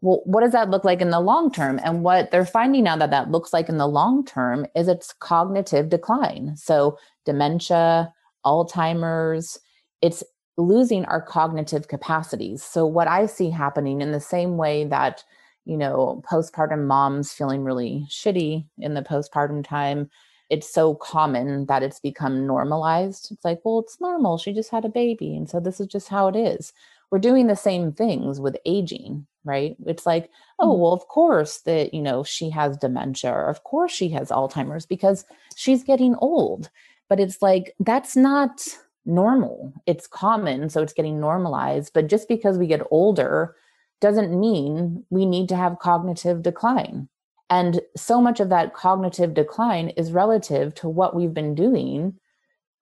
[0.00, 2.96] well what does that look like in the long term and what they're finding now
[2.96, 8.12] that that looks like in the long term is it's cognitive decline so dementia
[8.46, 9.58] Alzheimer's.
[10.00, 10.22] It's
[10.56, 12.62] losing our cognitive capacities.
[12.62, 15.24] So, what I see happening in the same way that,
[15.66, 20.08] you know, postpartum moms feeling really shitty in the postpartum time,
[20.48, 23.28] it's so common that it's become normalized.
[23.32, 24.38] It's like, well, it's normal.
[24.38, 25.36] She just had a baby.
[25.36, 26.72] And so this is just how it is.
[27.10, 29.76] We're doing the same things with aging, right?
[29.86, 30.82] It's like, oh, mm-hmm.
[30.82, 34.86] well, of course that, you know, she has dementia or of course she has Alzheimer's
[34.86, 35.24] because
[35.56, 36.70] she's getting old.
[37.08, 38.66] But it's like, that's not
[39.04, 39.72] normal.
[39.86, 40.68] It's common.
[40.68, 41.92] So it's getting normalized.
[41.94, 43.54] But just because we get older
[44.00, 47.08] doesn't mean we need to have cognitive decline
[47.48, 52.18] and so much of that cognitive decline is relative to what we've been doing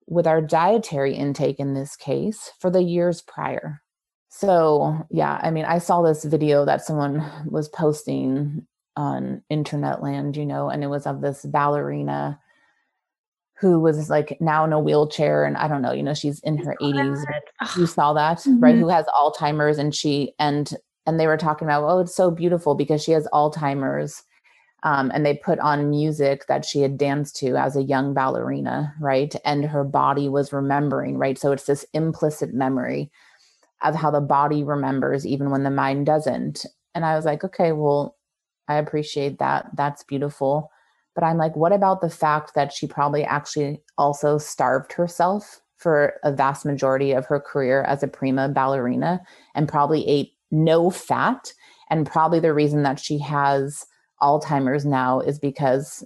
[0.07, 3.83] with our dietary intake in this case for the years prior.
[4.29, 10.37] So, yeah, I mean, I saw this video that someone was posting on internet land,
[10.37, 12.41] you know, and it was of this ballerina
[13.59, 16.59] who was like now in a wheelchair and I don't know, you know, she's in
[16.59, 17.23] her 80s.
[17.77, 18.61] You saw that, mm-hmm.
[18.61, 18.75] right?
[18.75, 20.73] Who has Alzheimer's and she and
[21.07, 24.23] and they were talking about, oh, it's so beautiful because she has Alzheimer's
[24.85, 28.95] um, and they put on music that she had danced to as a young ballerina,
[29.01, 29.35] right?
[29.45, 31.39] And her body was remembering, right?
[31.39, 33.11] So it's this implicit memory
[33.83, 36.67] of how the body remembers even when the mind doesn't.
[36.95, 38.17] And I was like, okay, well,
[38.69, 39.71] I appreciate that.
[39.75, 40.71] That's beautiful.
[41.15, 46.15] But I'm like, what about the fact that she probably actually also starved herself for
[46.25, 49.23] a vast majority of her career as a prima ballerina
[49.55, 51.55] and probably ate no fat?
[51.89, 53.87] And probably the reason that she has
[54.25, 56.03] Alzheimer's now is because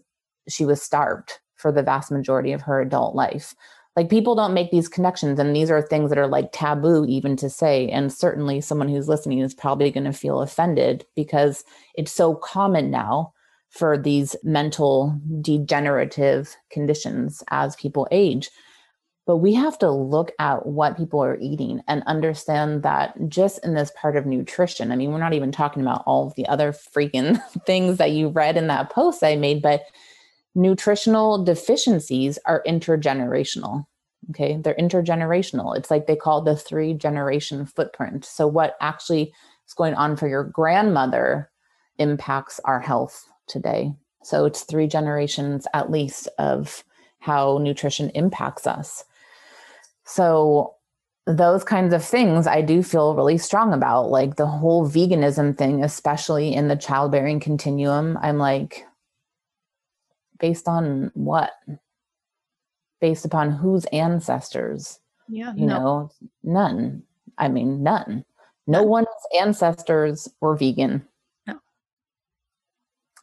[0.48, 3.54] she was starved for the vast majority of her adult life.
[3.94, 7.36] Like people don't make these connections, and these are things that are like taboo even
[7.36, 7.88] to say.
[7.88, 12.90] And certainly, someone who's listening is probably going to feel offended because it's so common
[12.90, 13.32] now
[13.70, 18.50] for these mental degenerative conditions as people age
[19.28, 23.74] but we have to look at what people are eating and understand that just in
[23.74, 27.40] this part of nutrition i mean we're not even talking about all the other freaking
[27.66, 29.82] things that you read in that post i made but
[30.54, 33.84] nutritional deficiencies are intergenerational
[34.30, 34.58] okay?
[34.62, 35.76] They're intergenerational.
[35.76, 38.24] It's like they call the three generation footprint.
[38.24, 39.32] So what actually
[39.66, 41.50] is going on for your grandmother
[41.98, 43.94] impacts our health today.
[44.22, 46.84] So it's three generations at least of
[47.20, 49.04] how nutrition impacts us
[50.08, 50.74] so
[51.26, 55.84] those kinds of things I do feel really strong about, like the whole veganism thing,
[55.84, 58.18] especially in the childbearing continuum.
[58.22, 58.86] I'm like,
[60.40, 61.50] based on what?
[63.02, 64.98] Based upon whose ancestors?
[65.28, 65.52] Yeah.
[65.54, 65.78] You no.
[65.78, 66.10] know,
[66.42, 67.02] none.
[67.36, 68.24] I mean, none.
[68.66, 68.88] No none.
[68.88, 71.06] one's ancestors were vegan.
[71.46, 71.60] No.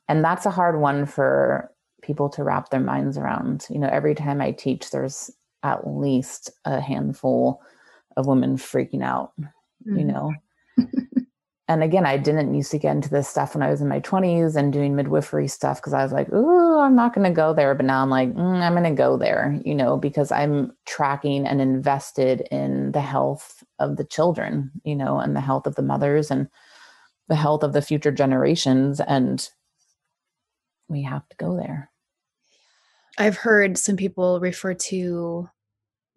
[0.07, 1.71] And that's a hard one for
[2.03, 3.65] people to wrap their minds around.
[3.71, 5.31] You know, every time I teach, there's
[5.65, 7.61] at least a handful
[8.15, 9.97] of women freaking out, mm-hmm.
[9.97, 10.31] you know.
[11.67, 13.99] and again, I didn't used to get into this stuff when I was in my
[13.99, 17.51] 20s and doing midwifery stuff because I was like, oh, I'm not going to go
[17.53, 17.73] there.
[17.73, 21.47] But now I'm like, mm, I'm going to go there, you know, because I'm tracking
[21.47, 25.81] and invested in the health of the children, you know, and the health of the
[25.81, 26.47] mothers and
[27.27, 28.99] the health of the future generations.
[28.99, 29.49] And
[30.87, 31.89] we have to go there.
[33.17, 35.49] I've heard some people refer to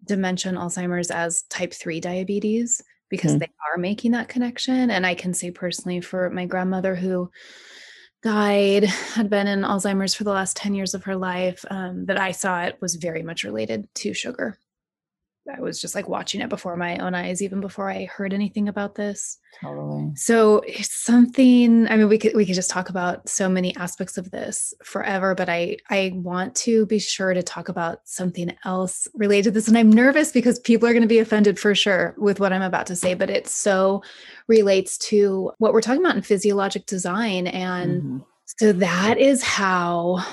[0.03, 3.39] dementia and Alzheimer's as type 3 diabetes because mm-hmm.
[3.39, 4.91] they are making that connection.
[4.91, 7.29] And I can say personally for my grandmother who
[8.21, 12.19] died, had been in Alzheimer's for the last 10 years of her life, um, that
[12.19, 14.57] I saw it was very much related to sugar.
[15.57, 18.67] I was just like watching it before my own eyes, even before I heard anything
[18.67, 19.37] about this.
[19.61, 20.11] Totally.
[20.15, 21.87] So it's something.
[21.87, 25.33] I mean, we could we could just talk about so many aspects of this forever,
[25.35, 29.67] but I I want to be sure to talk about something else related to this,
[29.67, 32.61] and I'm nervous because people are going to be offended for sure with what I'm
[32.61, 34.03] about to say, but it so
[34.47, 38.17] relates to what we're talking about in physiologic design, and mm-hmm.
[38.59, 40.23] so that is how,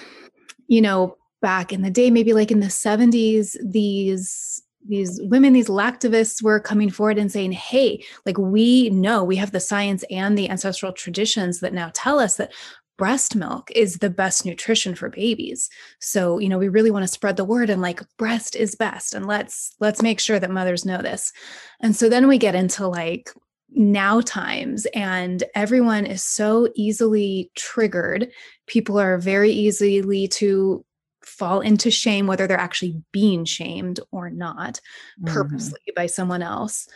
[0.68, 5.68] you know, back in the day, maybe like in the 70s, these these women these
[5.68, 10.36] lactivists were coming forward and saying hey like we know we have the science and
[10.36, 12.52] the ancestral traditions that now tell us that
[12.96, 15.68] breast milk is the best nutrition for babies.
[16.00, 19.14] So you know we really want to spread the word and like breast is best
[19.14, 21.32] and let's let's make sure that mothers know this.
[21.80, 23.30] And so then we get into like
[23.70, 28.30] now times and everyone is so easily triggered.
[28.66, 30.84] People are very easily to
[31.26, 34.80] fall into shame, whether they're actually being shamed or not
[35.20, 35.32] mm-hmm.
[35.32, 36.88] purposely by someone else,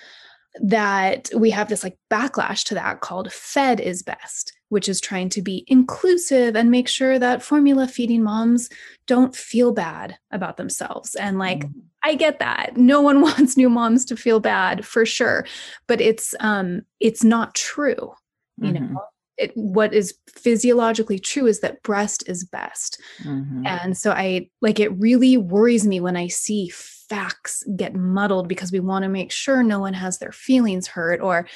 [0.60, 5.28] that we have this like backlash to that called fed is best, which is trying
[5.28, 8.68] to be inclusive and make sure that formula feeding moms
[9.06, 11.14] don't feel bad about themselves.
[11.14, 11.80] And like, mm-hmm.
[12.02, 12.76] I get that.
[12.76, 15.46] No one wants new moms to feel bad for sure,
[15.86, 18.14] but it's um it's not true.
[18.58, 18.94] You mm-hmm.
[18.94, 19.00] know,
[19.40, 23.00] it, what is physiologically true is that breast is best.
[23.24, 23.66] Mm-hmm.
[23.66, 28.70] And so I like it really worries me when I see facts get muddled because
[28.70, 31.20] we want to make sure no one has their feelings hurt.
[31.20, 31.48] Or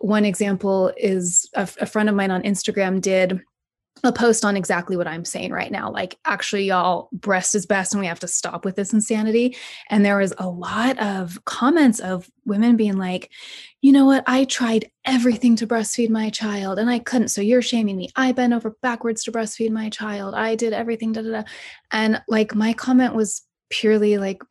[0.00, 3.40] one example is a, a friend of mine on Instagram did
[4.04, 5.90] a post on exactly what I'm saying right now.
[5.90, 9.56] Like, actually, y'all, breast is best, and we have to stop with this insanity.
[9.90, 13.30] And there was a lot of comments of women being like,
[13.80, 14.24] you know what?
[14.26, 17.28] I tried everything to breastfeed my child and I couldn't.
[17.28, 18.08] So you're shaming me.
[18.16, 20.34] I bent over backwards to breastfeed my child.
[20.34, 21.12] I did everything.
[21.12, 21.42] Da, da, da.
[21.90, 24.42] And like, my comment was purely like,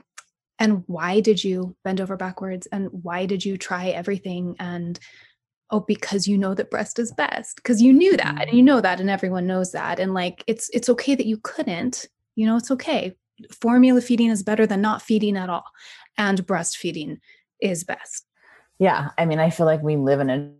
[0.59, 2.67] and why did you bend over backwards?
[2.67, 4.55] And why did you try everything?
[4.59, 4.99] And
[5.71, 8.65] oh because you know that breast is best because you knew that and you mm-hmm.
[8.65, 12.45] know that and everyone knows that and like it's it's okay that you couldn't you
[12.45, 13.13] know it's okay
[13.51, 15.65] formula feeding is better than not feeding at all
[16.17, 17.17] and breastfeeding
[17.59, 18.25] is best
[18.79, 20.51] yeah i mean i feel like we live in a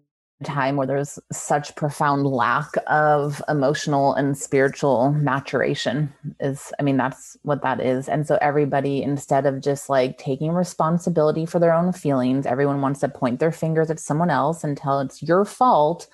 [0.43, 7.37] time where there's such profound lack of emotional and spiritual maturation is i mean that's
[7.43, 8.09] what that is.
[8.09, 12.99] And so everybody instead of just like taking responsibility for their own feelings everyone wants
[13.01, 16.07] to point their fingers at someone else and tell it's your fault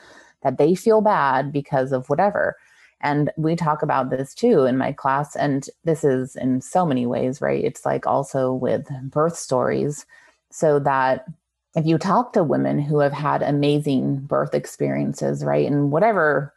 [0.44, 2.56] that they feel bad because of whatever.
[3.02, 7.06] And we talk about this too in my class and this is in so many
[7.06, 7.64] ways right?
[7.64, 10.06] It's like also with birth stories.
[10.52, 11.26] So that
[11.78, 16.52] if you talk to women who have had amazing birth experiences, right, and whatever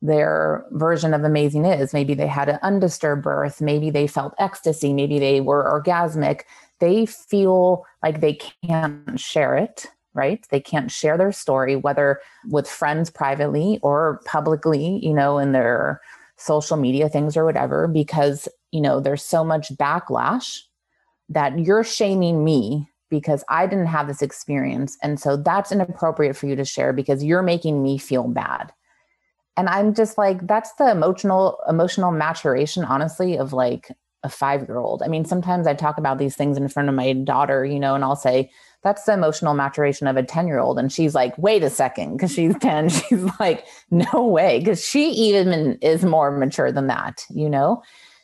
[0.00, 4.92] their version of amazing is, maybe they had an undisturbed birth, maybe they felt ecstasy,
[4.92, 6.42] maybe they were orgasmic,
[6.78, 10.46] they feel like they can't share it, right?
[10.50, 16.00] They can't share their story, whether with friends privately or publicly, you know, in their
[16.36, 20.60] social media things or whatever, because, you know, there's so much backlash
[21.28, 24.96] that you're shaming me because I didn't have this experience.
[25.02, 28.72] And so that's inappropriate for you to share because you're making me feel bad.
[29.58, 33.92] And I'm just like, that's the emotional, emotional maturation, honestly, of like
[34.22, 35.02] a five year old.
[35.02, 37.94] I mean, sometimes I talk about these things in front of my daughter, you know,
[37.94, 38.50] and I'll say,
[38.82, 40.78] that's the emotional maturation of a 10 year old.
[40.78, 42.88] And she's like, wait a second, because she's 10.
[42.88, 47.82] She's like, no way, because she even is more mature than that, you know?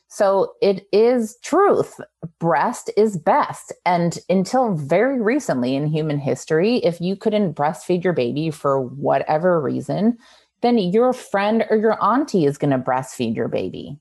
[0.08, 2.00] So it is truth.
[2.40, 3.72] Breast is best.
[3.84, 9.60] And until very recently in human history, if you couldn't breastfeed your baby for whatever
[9.60, 10.16] reason,
[10.62, 13.98] then your friend or your auntie is going to breastfeed your baby.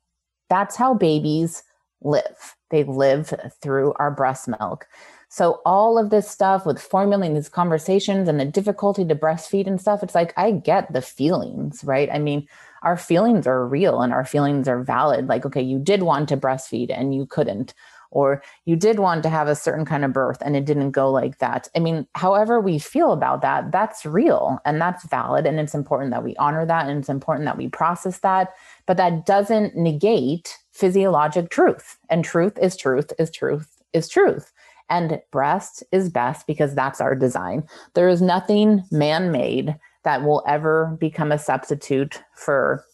[0.50, 1.64] That's how babies
[2.02, 2.56] live.
[2.70, 4.88] They live through our breast milk.
[5.30, 9.80] So all of this stuff with formulating these conversations and the difficulty to breastfeed and
[9.80, 12.10] stuff, it's like I get the feelings, right?
[12.12, 12.48] I mean,
[12.84, 15.28] our feelings are real and our feelings are valid.
[15.28, 17.74] Like, okay, you did want to breastfeed and you couldn't,
[18.12, 21.12] or you did want to have a certain kind of birth and it didn't go
[21.12, 21.68] like that.
[21.76, 25.46] I mean, however we feel about that, that's real and that's valid.
[25.46, 28.54] And it's important that we honor that and it's important that we process that.
[28.86, 31.98] But that doesn't negate physiologic truth.
[32.10, 34.54] And truth is truth is truth is truth.
[34.90, 37.64] And breast is best because that's our design.
[37.94, 39.76] There is nothing man made
[40.08, 42.86] that will ever become a substitute for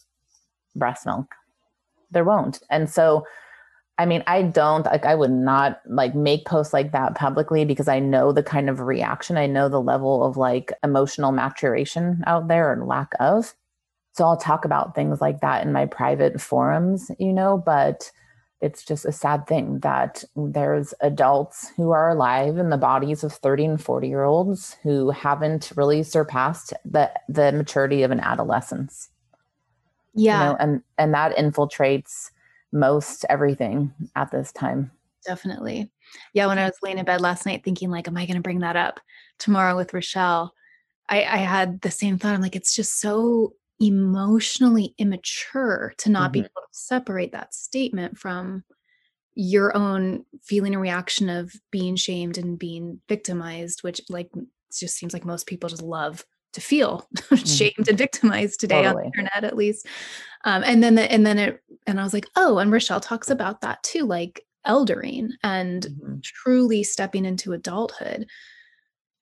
[0.76, 1.36] breast milk.
[2.10, 2.60] There won't.
[2.72, 3.28] And so,
[4.00, 7.88] I mean, I don't like, I would not like make posts like that publicly because
[7.88, 12.48] I know the kind of reaction, I know the level of like emotional maturation out
[12.48, 13.54] there and lack of.
[14.14, 18.12] So I'll talk about things like that in my private forums, you know, but
[18.64, 23.34] it's just a sad thing that there's adults who are alive in the bodies of
[23.34, 29.10] 30 and 40 year olds who haven't really surpassed the the maturity of an adolescence.
[30.16, 30.40] Yeah.
[30.40, 32.32] you know, and and that infiltrates
[32.72, 34.92] most everything at this time.
[35.26, 35.92] Definitely.
[36.34, 38.42] Yeah when i was laying in bed last night thinking like am i going to
[38.42, 39.02] bring that up
[39.40, 40.52] tomorrow with rachelle?
[41.10, 42.34] I, I had the same thought.
[42.34, 46.32] I'm like it's just so emotionally immature to not mm-hmm.
[46.32, 48.64] be able to separate that statement from
[49.36, 54.30] your own feeling and reaction of being shamed and being victimized which like
[54.72, 56.24] just seems like most people just love
[56.54, 57.36] to feel mm-hmm.
[57.46, 59.06] shamed and victimized today totally.
[59.06, 59.88] on the internet at least
[60.46, 63.30] um, and then the, and then it and i was like oh and rachelle talks
[63.30, 66.16] about that too like eldering and mm-hmm.
[66.24, 68.28] truly stepping into adulthood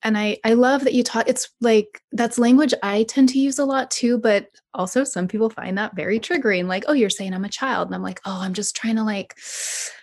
[0.04, 3.60] and I I love that you talk it's like that's language I tend to use
[3.60, 7.34] a lot too but also some people find that very triggering like oh you're saying
[7.34, 7.88] I'm a child.
[7.88, 9.36] And I'm like oh I'm just trying to like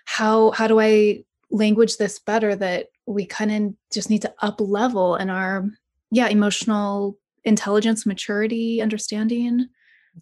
[0.05, 4.61] how how do I language this better that we kind of just need to up
[4.61, 5.65] level in our
[6.11, 9.69] yeah emotional intelligence maturity understanding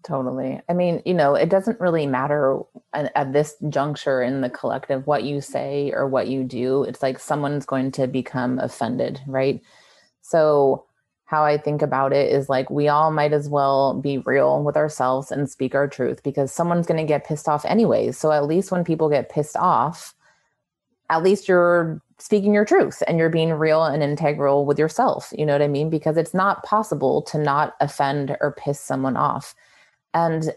[0.02, 0.60] Totally.
[0.68, 2.60] I mean, you know, it doesn't really matter
[2.92, 6.84] at, this juncture in the collective what you say or what you do.
[6.84, 9.60] It's like someone's going to become offended, right?
[10.22, 10.84] So,
[11.24, 14.76] how I think about it is like we all might as well be real with
[14.76, 18.16] ourselves and speak our truth because someone's going to get pissed off anyways.
[18.16, 20.14] So, at least when people get pissed off,
[21.10, 25.32] at least you're speaking your truth and you're being real and integral with yourself.
[25.36, 25.90] You know what I mean?
[25.90, 29.54] Because it's not possible to not offend or piss someone off
[30.16, 30.54] and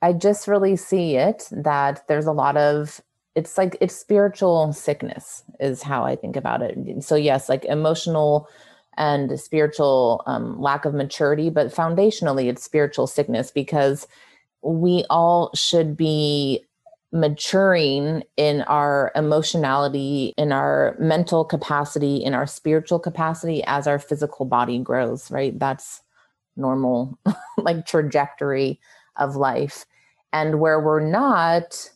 [0.00, 3.00] I just really see it that there's a lot of
[3.36, 7.04] it's like it's spiritual sickness is how I think about it.
[7.04, 8.48] So yes, like emotional
[8.96, 14.08] and spiritual um, lack of maturity, but foundationally it's spiritual sickness because
[14.62, 16.64] we all should be
[17.12, 24.46] maturing in our emotionality, in our mental capacity, in our spiritual capacity as our physical
[24.46, 25.58] body grows, right?
[25.58, 26.00] That's
[26.56, 27.18] normal
[27.58, 28.80] like trajectory
[29.16, 29.84] of life.
[30.32, 31.90] And where we're not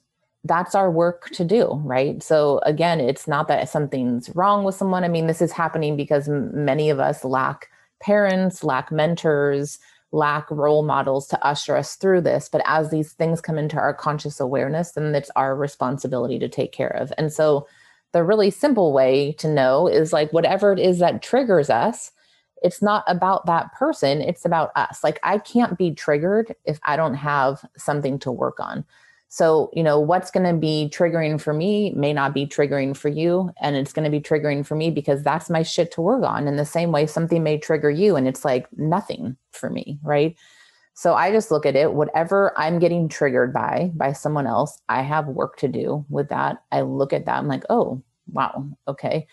[0.46, 2.22] that's our work to do right?
[2.22, 5.04] So again it's not that something's wrong with someone.
[5.04, 7.68] I mean this is happening because many of us lack
[8.00, 9.78] parents lack mentors
[10.12, 12.48] lack role models to usher us through this.
[12.48, 16.72] But as these things come into our conscious awareness then it's our responsibility to take
[16.72, 17.12] care of.
[17.16, 17.66] And so
[18.12, 22.12] the really simple way to know is like whatever it is that triggers us
[22.62, 25.02] it's not about that person it's about us.
[25.04, 28.84] Like i can't be triggered if i don't have something to work on.
[29.28, 33.08] So you know what's going to be triggering for me may not be triggering for
[33.08, 36.24] you and it's going to be triggering for me because that's my shit to work
[36.24, 36.46] on.
[36.46, 40.36] In the same way something may trigger you and it's like nothing for me right?
[40.96, 45.02] So i just look at it whatever i'm getting triggered by by someone else i
[45.02, 46.62] have work to do with that.
[46.70, 48.02] I look at that i'm like oh
[48.32, 49.26] wow okay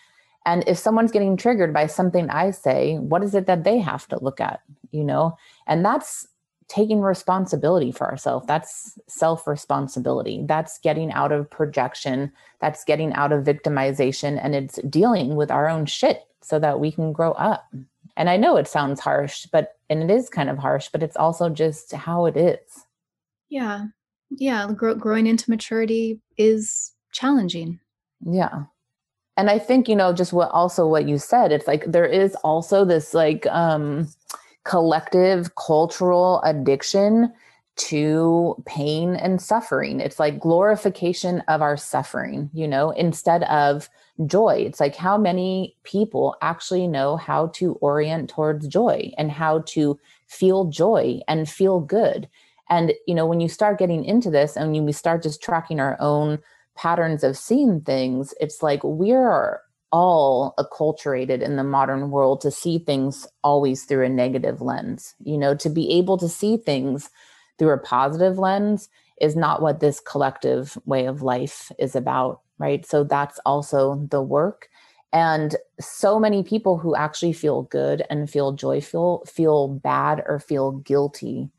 [0.44, 4.08] and if someone's getting triggered by something I say, what is it that they have
[4.08, 4.60] to look at?
[4.90, 5.36] You know,
[5.66, 6.26] and that's
[6.68, 8.46] taking responsibility for ourselves.
[8.46, 10.42] That's self responsibility.
[10.46, 12.32] That's getting out of projection.
[12.60, 14.40] That's getting out of victimization.
[14.42, 17.70] And it's dealing with our own shit so that we can grow up.
[18.16, 21.16] And I know it sounds harsh, but, and it is kind of harsh, but it's
[21.16, 22.86] also just how it is.
[23.48, 23.86] Yeah.
[24.30, 24.70] Yeah.
[24.74, 27.80] Grow, growing into maturity is challenging.
[28.24, 28.64] Yeah
[29.36, 32.34] and i think you know just what also what you said it's like there is
[32.36, 34.08] also this like um
[34.64, 37.32] collective cultural addiction
[37.74, 39.98] to pain and suffering.
[39.98, 43.88] It's like glorification of our suffering you know instead of
[44.26, 44.64] joy.
[44.66, 49.98] It's like how many people actually know how to orient towards joy and how to
[50.26, 52.28] feel joy and feel good.
[52.68, 55.96] And you know when you start getting into this and we start just tracking our
[55.98, 56.38] own
[56.74, 59.60] patterns of seeing things, it's like we're
[59.92, 65.14] all acculturated in the modern world to see things always through a negative lens.
[65.22, 67.10] You know, to be able to see things
[67.58, 68.88] through a positive lens
[69.20, 72.84] is not what this collective way of life is about, right?
[72.86, 74.68] So that's also the work.
[75.12, 80.72] And so many people who actually feel good and feel joyful feel bad or feel
[80.72, 81.50] guilty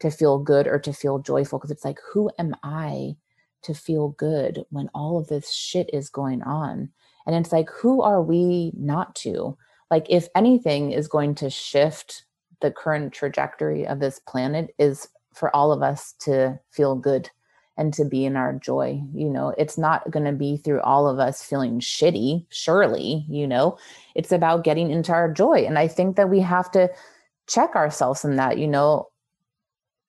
[0.00, 3.16] to feel good or to feel joyful because it's like, who am I
[3.62, 6.90] to feel good when all of this shit is going on.
[7.26, 9.56] And it's like, who are we not to?
[9.90, 12.24] Like, if anything is going to shift
[12.60, 17.30] the current trajectory of this planet, is for all of us to feel good
[17.76, 19.00] and to be in our joy.
[19.14, 23.46] You know, it's not going to be through all of us feeling shitty, surely, you
[23.46, 23.78] know,
[24.16, 25.64] it's about getting into our joy.
[25.64, 26.90] And I think that we have to
[27.46, 29.08] check ourselves in that, you know,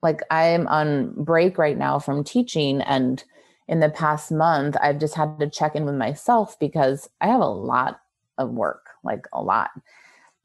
[0.02, 3.24] like I'm on break right now from teaching and
[3.70, 7.40] in the past month, I've just had to check in with myself because I have
[7.40, 8.02] a lot
[8.40, 9.70] of work, like a lot.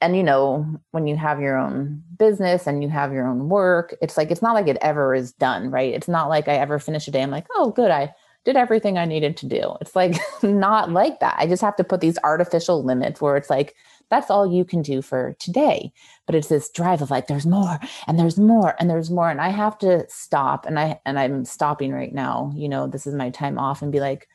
[0.02, 3.96] And you know, when you have your own business and you have your own work,
[4.02, 5.94] it's like it's not like it ever is done, right?
[5.94, 7.22] It's not like I ever finish a day.
[7.22, 8.14] I'm like, oh, good, I
[8.44, 9.74] did everything I needed to do.
[9.80, 11.36] It's like not like that.
[11.38, 13.74] I just have to put these artificial limits where it's like,
[14.10, 15.92] that's all you can do for today.
[16.26, 19.30] But it's this drive of like, there's more and there's more and there's more.
[19.30, 20.66] And I have to stop.
[20.66, 22.52] And I and I'm stopping right now.
[22.54, 24.28] You know, this is my time off and be like,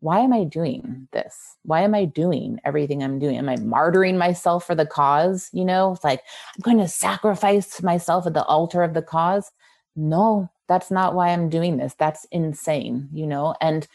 [0.00, 1.56] why am I doing this?
[1.62, 3.38] Why am I doing everything I'm doing?
[3.38, 5.48] Am I martyring myself for the cause?
[5.52, 6.20] You know, it's like
[6.54, 9.50] I'm going to sacrifice myself at the altar of the cause.
[9.96, 11.94] No, that's not why I'm doing this.
[11.94, 13.54] That's insane, you know?
[13.60, 13.86] And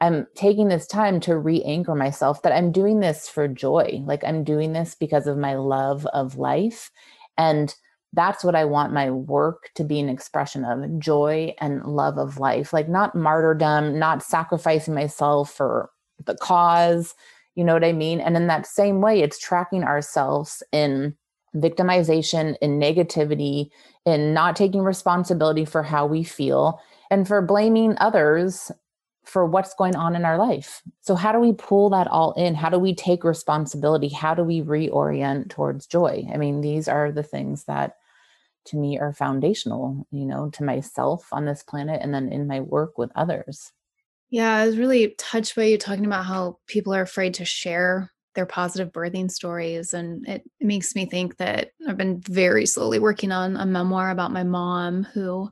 [0.00, 4.02] I'm taking this time to re anchor myself that I'm doing this for joy.
[4.04, 6.90] Like I'm doing this because of my love of life.
[7.36, 7.74] And
[8.12, 12.38] that's what I want my work to be an expression of joy and love of
[12.38, 12.72] life.
[12.72, 15.90] Like not martyrdom, not sacrificing myself for
[16.24, 17.14] the cause.
[17.54, 18.20] You know what I mean?
[18.20, 21.14] And in that same way, it's tracking ourselves in
[21.54, 23.70] victimization in negativity
[24.06, 26.80] in not taking responsibility for how we feel
[27.10, 28.70] and for blaming others
[29.24, 30.82] for what's going on in our life.
[31.00, 32.54] So, how do we pull that all in?
[32.54, 34.08] How do we take responsibility?
[34.08, 36.26] How do we reorient towards joy?
[36.32, 37.96] I mean, these are the things that
[38.66, 42.60] to me are foundational, you know, to myself on this planet and then in my
[42.60, 43.72] work with others.
[44.30, 48.12] Yeah, I was really touched by you talking about how people are afraid to share
[48.34, 49.92] their positive birthing stories.
[49.92, 54.10] And it, it makes me think that I've been very slowly working on a memoir
[54.10, 55.50] about my mom who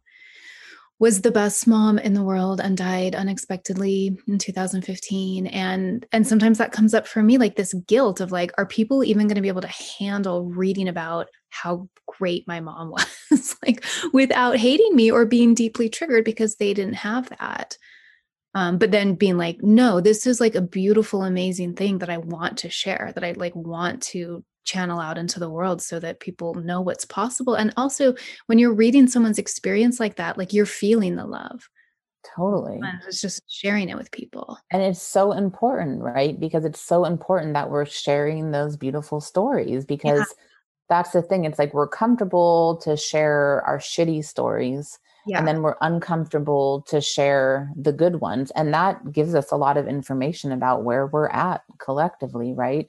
[1.01, 6.59] was the best mom in the world and died unexpectedly in 2015 and and sometimes
[6.59, 9.43] that comes up for me like this guilt of like are people even going to
[9.43, 12.91] be able to handle reading about how great my mom
[13.31, 17.77] was like without hating me or being deeply triggered because they didn't have that?
[18.55, 22.17] Um, but then being like no this is like a beautiful amazing thing that i
[22.17, 26.21] want to share that i like want to channel out into the world so that
[26.21, 27.55] people know what's possible.
[27.55, 28.15] And also
[28.47, 31.69] when you're reading someone's experience like that like you're feeling the love.
[32.37, 32.77] Totally.
[32.77, 34.59] And it's just sharing it with people.
[34.71, 36.39] And it's so important right?
[36.39, 40.45] Because it's so important that we're sharing those beautiful stories because yeah.
[40.89, 41.45] that's the thing.
[41.45, 45.39] It's like we're comfortable to share our shitty stories yeah.
[45.39, 48.51] and then we're uncomfortable to share the good ones.
[48.53, 52.89] And that gives us a lot of information about where we're at collectively right?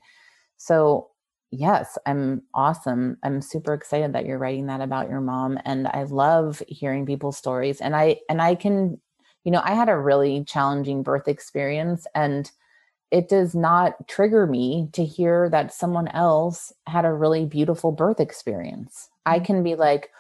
[0.57, 1.09] So
[1.51, 3.17] Yes, I'm awesome.
[3.23, 7.37] I'm super excited that you're writing that about your mom and I love hearing people's
[7.37, 8.99] stories and I and I can
[9.45, 12.51] you know, I had a really challenging birth experience and
[13.09, 18.19] it does not trigger me to hear that someone else had a really beautiful birth
[18.19, 19.09] experience.
[19.25, 19.45] I mm-hmm.
[19.45, 20.11] can be like,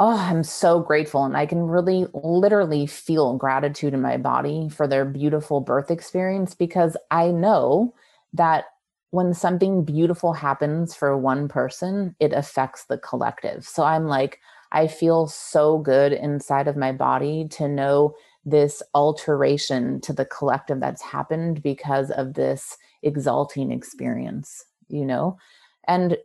[0.00, 1.24] oh, I'm so grateful.
[1.24, 6.54] And I can really literally feel gratitude in my body for their beautiful birth experience
[6.54, 7.94] because I know
[8.32, 8.64] that
[9.12, 13.62] when something beautiful happens for one person, it affects the collective.
[13.62, 14.40] So I'm like,
[14.72, 18.14] I feel so good inside of my body to know
[18.46, 25.36] this alteration to the collective that's happened because of this exalting experience, you know?
[25.86, 26.16] And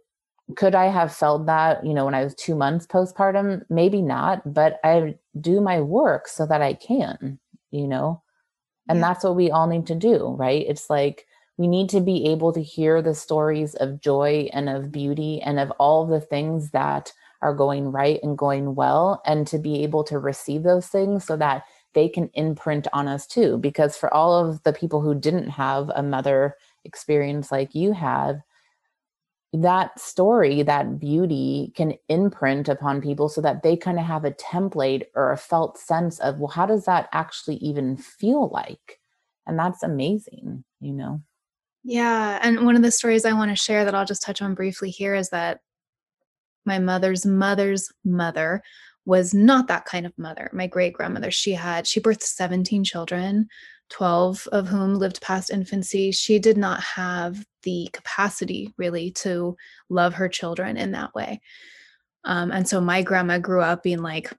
[0.55, 3.63] could I have felt that, you know, when I was two months postpartum?
[3.69, 7.37] Maybe not, but I do my work so that I can,
[7.71, 8.23] you know?
[8.87, 9.09] And yeah.
[9.09, 10.65] that's what we all need to do, right?
[10.65, 11.26] It's like,
[11.57, 15.59] we need to be able to hear the stories of joy and of beauty and
[15.59, 20.03] of all the things that are going right and going well and to be able
[20.03, 23.57] to receive those things so that they can imprint on us too.
[23.57, 26.55] Because for all of the people who didn't have a mother
[26.85, 28.41] experience like you have,
[29.53, 34.31] that story that beauty can imprint upon people so that they kind of have a
[34.31, 38.99] template or a felt sense of well how does that actually even feel like?
[39.47, 41.21] And that's amazing you know
[41.87, 42.37] yeah.
[42.41, 44.89] And one of the stories I want to share that I'll just touch on briefly
[44.89, 45.61] here is that
[46.65, 48.61] my mother's mother's mother
[49.05, 50.49] was not that kind of mother.
[50.51, 53.47] My great grandmother, she had, she birthed 17 children,
[53.89, 56.11] 12 of whom lived past infancy.
[56.11, 59.55] She did not have the capacity really to
[59.89, 61.39] love her children in that way.
[62.25, 64.33] Um, and so my grandma grew up being like,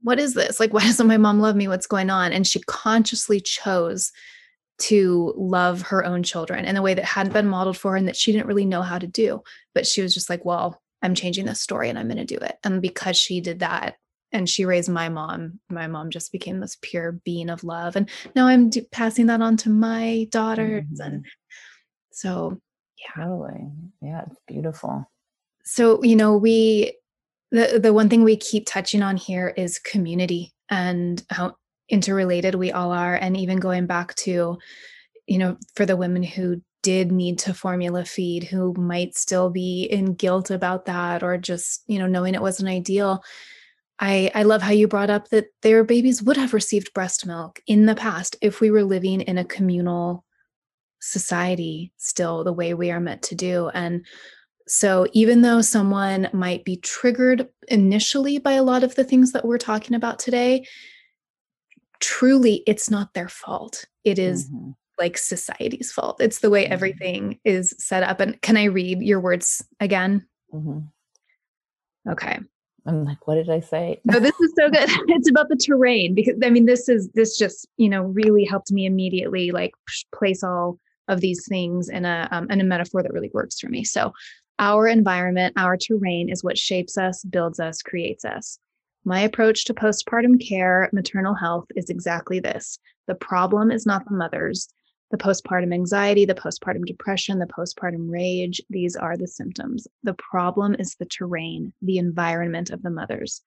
[0.00, 0.58] what is this?
[0.58, 1.68] Like, why doesn't my mom love me?
[1.68, 2.32] What's going on?
[2.32, 4.12] And she consciously chose
[4.76, 8.08] to love her own children in a way that hadn't been modeled for her and
[8.08, 9.42] that she didn't really know how to do.
[9.74, 12.36] But she was just like, well, I'm changing this story and I'm going to do
[12.36, 12.56] it.
[12.64, 13.96] And because she did that,
[14.32, 17.94] and she raised my mom, my mom just became this pure being of love.
[17.94, 20.82] And now I'm do- passing that on to my daughters.
[20.82, 21.02] Mm-hmm.
[21.02, 21.26] And
[22.10, 22.60] so,
[22.98, 23.24] yeah.
[23.24, 23.70] Totally.
[24.02, 25.08] Yeah, it's beautiful.
[25.64, 26.96] So, you know, we,
[27.52, 31.54] the, the one thing we keep touching on here is community and how
[31.88, 34.58] interrelated we all are and even going back to
[35.26, 39.84] you know for the women who did need to formula feed who might still be
[39.84, 43.22] in guilt about that or just you know knowing it wasn't ideal
[44.00, 47.60] i i love how you brought up that their babies would have received breast milk
[47.66, 50.24] in the past if we were living in a communal
[51.04, 53.68] society still the way we are meant to do.
[53.74, 54.04] And
[54.66, 59.44] so even though someone might be triggered initially by a lot of the things that
[59.44, 60.66] we're talking about today
[62.04, 63.86] truly it's not their fault.
[64.04, 64.72] It is mm-hmm.
[64.98, 66.20] like society's fault.
[66.20, 66.72] It's the way mm-hmm.
[66.74, 68.20] everything is set up.
[68.20, 70.26] And can i read your words again?
[70.52, 70.80] Mm-hmm.
[72.10, 72.38] okay.
[72.86, 74.00] I'm like what did i say?
[74.04, 74.90] No this is so good.
[75.08, 78.70] It's about the terrain because i mean this is this just you know really helped
[78.70, 79.72] me immediately like
[80.14, 80.78] place all
[81.08, 83.82] of these things in a um, in a metaphor that really works for me.
[83.84, 84.12] So
[84.58, 88.58] our environment our terrain is what shapes us builds us creates us
[89.04, 92.78] my approach to postpartum care, maternal health is exactly this.
[93.06, 94.68] The problem is not the mothers.
[95.10, 99.86] The postpartum anxiety, the postpartum depression, the postpartum rage, these are the symptoms.
[100.02, 103.42] The problem is the terrain, the environment of the mothers.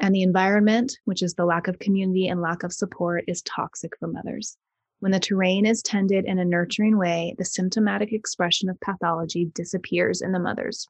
[0.00, 3.92] And the environment, which is the lack of community and lack of support, is toxic
[3.98, 4.56] for mothers.
[5.00, 10.22] When the terrain is tended in a nurturing way, the symptomatic expression of pathology disappears
[10.22, 10.88] in the mothers.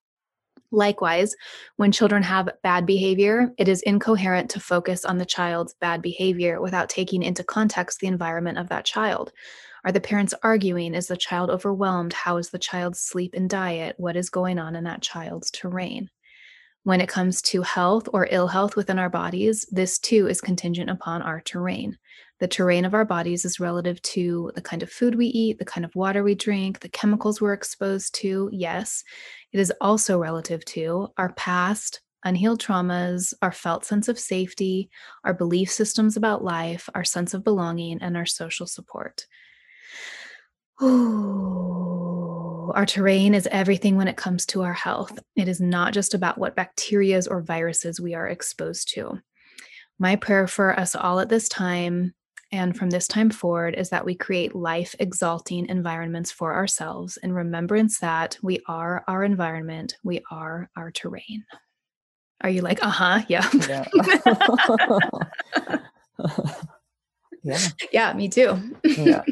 [0.70, 1.36] Likewise,
[1.76, 6.60] when children have bad behavior, it is incoherent to focus on the child's bad behavior
[6.60, 9.32] without taking into context the environment of that child.
[9.84, 10.94] Are the parents arguing?
[10.94, 12.12] Is the child overwhelmed?
[12.12, 13.94] How is the child's sleep and diet?
[13.98, 16.10] What is going on in that child's terrain?
[16.84, 20.90] When it comes to health or ill health within our bodies, this too is contingent
[20.90, 21.96] upon our terrain.
[22.40, 25.64] The terrain of our bodies is relative to the kind of food we eat, the
[25.64, 28.50] kind of water we drink, the chemicals we're exposed to.
[28.52, 29.02] Yes,
[29.50, 34.90] it is also relative to our past, unhealed traumas, our felt sense of safety,
[35.24, 39.24] our belief systems about life, our sense of belonging, and our social support.
[40.82, 42.43] Ooh,
[42.74, 45.18] our terrain is everything when it comes to our health.
[45.36, 49.20] It is not just about what bacterias or viruses we are exposed to.
[49.98, 52.14] My prayer for us all at this time
[52.52, 57.32] and from this time forward is that we create life exalting environments for ourselves in
[57.32, 61.44] remembrance that we are our environment, we are our terrain.
[62.42, 63.22] Are you like, uh huh?
[63.28, 63.48] Yeah.
[63.68, 63.84] Yeah.
[67.42, 67.58] yeah.
[67.92, 68.56] Yeah, me too.
[68.84, 69.22] yeah.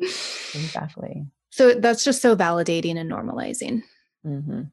[0.00, 1.26] exactly.
[1.56, 3.82] So that's just so validating and normalizing.
[4.26, 4.64] Mm-hmm.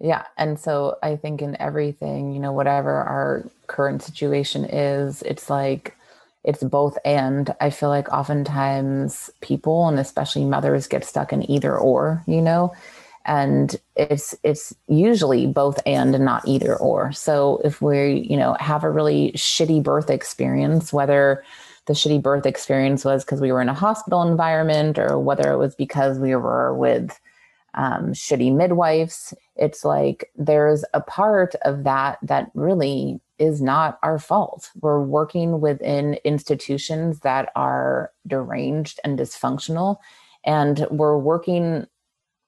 [0.00, 0.24] Yeah.
[0.36, 5.96] And so I think in everything, you know, whatever our current situation is, it's like,
[6.44, 7.54] it's both and.
[7.58, 12.74] I feel like oftentimes people and especially mothers get stuck in either or, you know,
[13.24, 17.12] and it's it's usually both and and not either or.
[17.12, 21.42] So if we, you know, have a really shitty birth experience, whether
[21.86, 25.58] the shitty birth experience was because we were in a hospital environment or whether it
[25.58, 27.18] was because we were with
[27.74, 29.34] um, shitty midwives.
[29.56, 34.70] It's like there's a part of that that really is not our fault.
[34.80, 39.96] We're working within institutions that are deranged and dysfunctional.
[40.46, 41.86] And we're working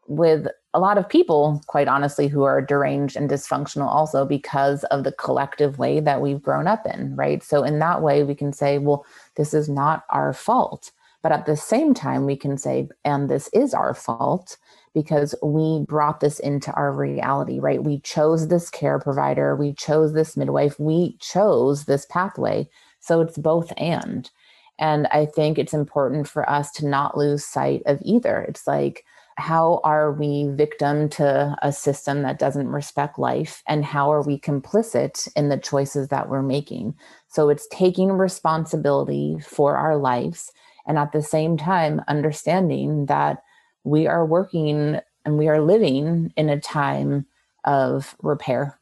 [0.08, 5.04] with a lot of people, quite honestly, who are deranged and dysfunctional also because of
[5.04, 7.42] the collective way that we've grown up in, right?
[7.42, 10.92] So, in that way, we can say, well, this is not our fault.
[11.22, 14.58] But at the same time, we can say, and this is our fault
[14.94, 17.82] because we brought this into our reality, right?
[17.82, 22.68] We chose this care provider, we chose this midwife, we chose this pathway.
[23.00, 24.30] So it's both and.
[24.78, 28.42] And I think it's important for us to not lose sight of either.
[28.42, 29.04] It's like,
[29.36, 33.62] how are we victim to a system that doesn't respect life?
[33.68, 36.94] And how are we complicit in the choices that we're making?
[37.28, 40.50] So it's taking responsibility for our lives.
[40.86, 43.42] And at the same time, understanding that
[43.84, 47.26] we are working and we are living in a time
[47.64, 48.78] of repair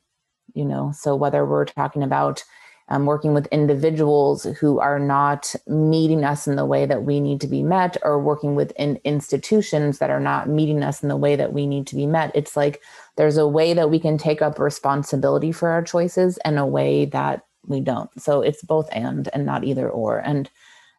[0.54, 2.44] you know so whether we're talking about
[2.88, 7.40] um, working with individuals who are not meeting us in the way that we need
[7.40, 11.34] to be met or working within institutions that are not meeting us in the way
[11.34, 12.30] that we need to be met.
[12.34, 12.82] It's like
[13.16, 17.06] there's a way that we can take up responsibility for our choices and a way
[17.06, 18.10] that we don't.
[18.20, 20.18] So it's both and and not either or.
[20.18, 20.50] And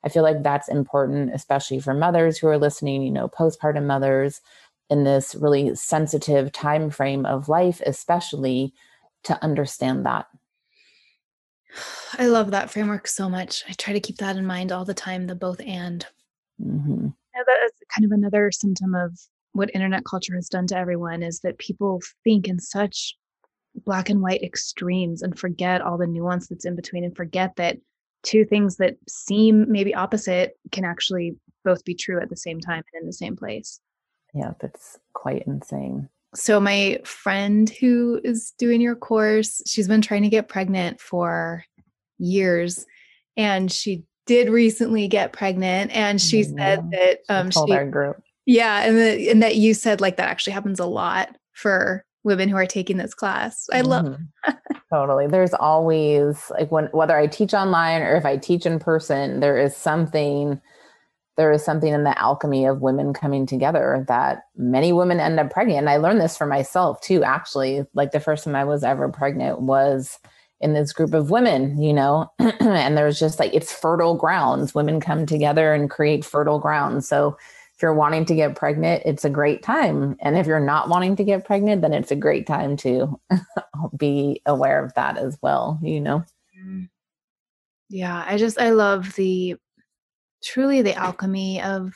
[0.04, 4.42] I feel like that's important, especially for mothers who are listening, you know, postpartum mothers
[4.90, 8.74] in this really sensitive time frame of life, especially
[9.24, 10.28] to understand that.
[12.17, 13.63] I love that framework so much.
[13.67, 16.05] I try to keep that in mind all the time, the both and.
[16.61, 17.07] Mm-hmm.
[17.34, 19.19] That is kind of another symptom of
[19.51, 23.15] what internet culture has done to everyone is that people think in such
[23.86, 27.78] black and white extremes and forget all the nuance that's in between and forget that
[28.23, 32.84] two things that seem maybe opposite can actually both be true at the same time
[32.93, 33.80] and in the same place.
[34.34, 36.09] Yeah, that's quite insane.
[36.36, 41.64] So, my friend who is doing your course, she's been trying to get pregnant for
[42.18, 42.86] years
[43.38, 48.22] and she did recently get pregnant and she said that um she, our group.
[48.46, 52.50] Yeah, and the, and that you said like that actually happens a lot for women
[52.50, 53.68] who are taking this class.
[53.72, 54.52] I love mm-hmm.
[54.94, 55.28] totally.
[55.28, 59.58] There's always like when whether I teach online or if I teach in person, there
[59.58, 60.60] is something
[61.38, 65.52] there is something in the alchemy of women coming together that many women end up
[65.52, 65.80] pregnant.
[65.80, 67.86] And I learned this for myself too, actually.
[67.94, 70.18] Like the first time I was ever pregnant was
[70.62, 74.74] in this group of women, you know, and there's just like it's fertile grounds.
[74.74, 77.08] Women come together and create fertile grounds.
[77.08, 77.38] So
[77.76, 80.16] if you're wanting to get pregnant, it's a great time.
[80.22, 83.20] And if you're not wanting to get pregnant, then it's a great time to
[83.98, 86.24] be aware of that as well, you know?
[86.58, 86.88] Mm.
[87.90, 89.58] Yeah, I just, I love the
[90.46, 91.93] truly the alchemy of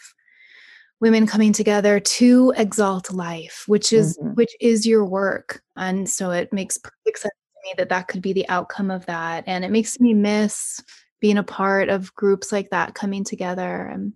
[1.00, 4.34] women coming together to exalt life which is mm-hmm.
[4.34, 5.62] which is your work.
[5.78, 9.06] And so it makes perfect sense to me that that could be the outcome of
[9.06, 9.46] that.
[9.48, 10.82] And it makes me miss
[11.22, 13.86] being a part of groups like that coming together.
[13.86, 14.14] And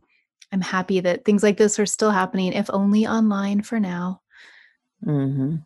[0.51, 4.21] i'm happy that things like this are still happening if only online for now.
[5.05, 5.57] Mm-hmm.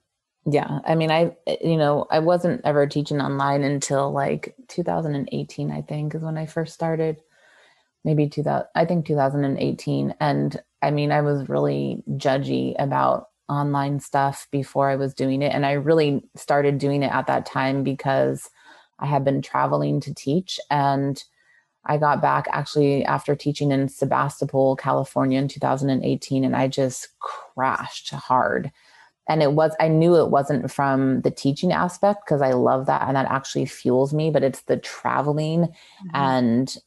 [0.51, 5.81] yeah i mean i you know i wasn't ever teaching online until like 2018 i
[5.83, 7.17] think is when i first started
[8.03, 14.47] maybe 2000 i think 2018 and i mean i was really judgy about online stuff
[14.51, 15.53] before i was doing it.
[15.53, 18.49] And i really started doing it at that time because
[18.99, 20.59] i had been traveling to teach.
[20.69, 21.23] And
[21.85, 28.11] i got back actually after teaching in sebastopol california in 2018 and i just crashed
[28.11, 28.71] hard.
[29.29, 33.03] And it was i knew it wasn't from the teaching aspect because i love that
[33.07, 36.15] and that actually fuels me but it's the traveling mm-hmm.
[36.15, 36.77] and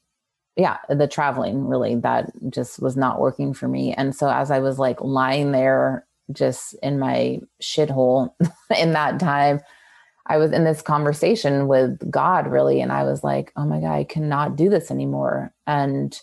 [0.60, 3.94] yeah, the traveling really that just was not working for me.
[3.94, 8.34] And so as I was like lying there just in my shithole
[8.78, 9.60] in that time,
[10.26, 12.82] I was in this conversation with God really.
[12.82, 15.54] And I was like, oh my God, I cannot do this anymore.
[15.66, 16.20] And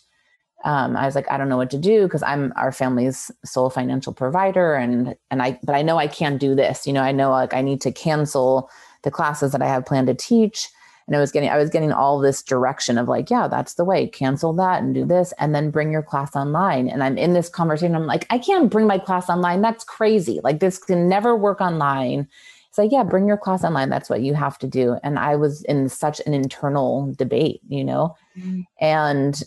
[0.64, 3.72] um, I was like, I don't know what to do because I'm our family's sole
[3.72, 4.76] financial provider.
[4.76, 6.86] And, and I, but I know I can't do this.
[6.86, 8.70] You know, I know like I need to cancel
[9.02, 10.70] the classes that I have planned to teach
[11.08, 13.86] and I was getting I was getting all this direction of like, yeah, that's the
[13.86, 14.08] way.
[14.08, 16.90] Cancel that and do this, and then bring your class online.
[16.90, 17.96] And I'm in this conversation.
[17.96, 19.62] I'm like, I can't bring my class online.
[19.62, 20.42] That's crazy.
[20.44, 22.28] Like this can never work online.
[22.68, 23.90] It's like, yeah, bring your class online.
[23.90, 24.98] That's what you have to do.
[25.02, 28.62] And I was in such an internal debate, you know, mm-hmm.
[28.80, 29.42] and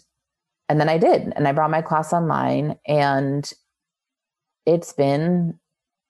[0.71, 3.53] and then I did, and I brought my class online, and
[4.67, 5.59] it's been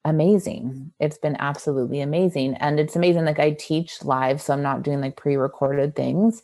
[0.04, 0.92] amazing.
[1.00, 2.54] It's been absolutely amazing.
[2.54, 3.24] And it's amazing.
[3.24, 6.42] Like I teach live, so I'm not doing like pre recorded things.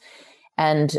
[0.59, 0.97] And,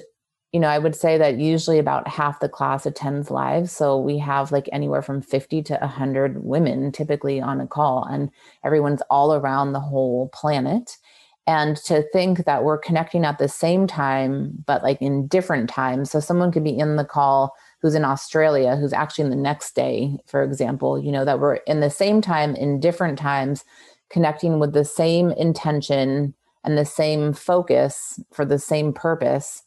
[0.52, 3.70] you know, I would say that usually about half the class attends live.
[3.70, 8.32] So we have like anywhere from 50 to 100 women typically on a call, and
[8.64, 10.98] everyone's all around the whole planet.
[11.46, 16.12] And to think that we're connecting at the same time, but like in different times.
[16.12, 19.76] So someone could be in the call who's in Australia, who's actually in the next
[19.76, 23.64] day, for example, you know, that we're in the same time in different times,
[24.10, 29.64] connecting with the same intention and the same focus for the same purpose.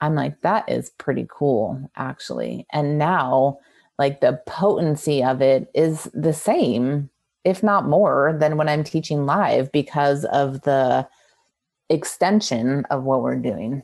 [0.00, 2.66] I'm like, that is pretty cool, actually.
[2.72, 3.58] And now,
[3.98, 7.10] like, the potency of it is the same,
[7.44, 11.08] if not more, than when I'm teaching live because of the
[11.88, 13.82] extension of what we're doing.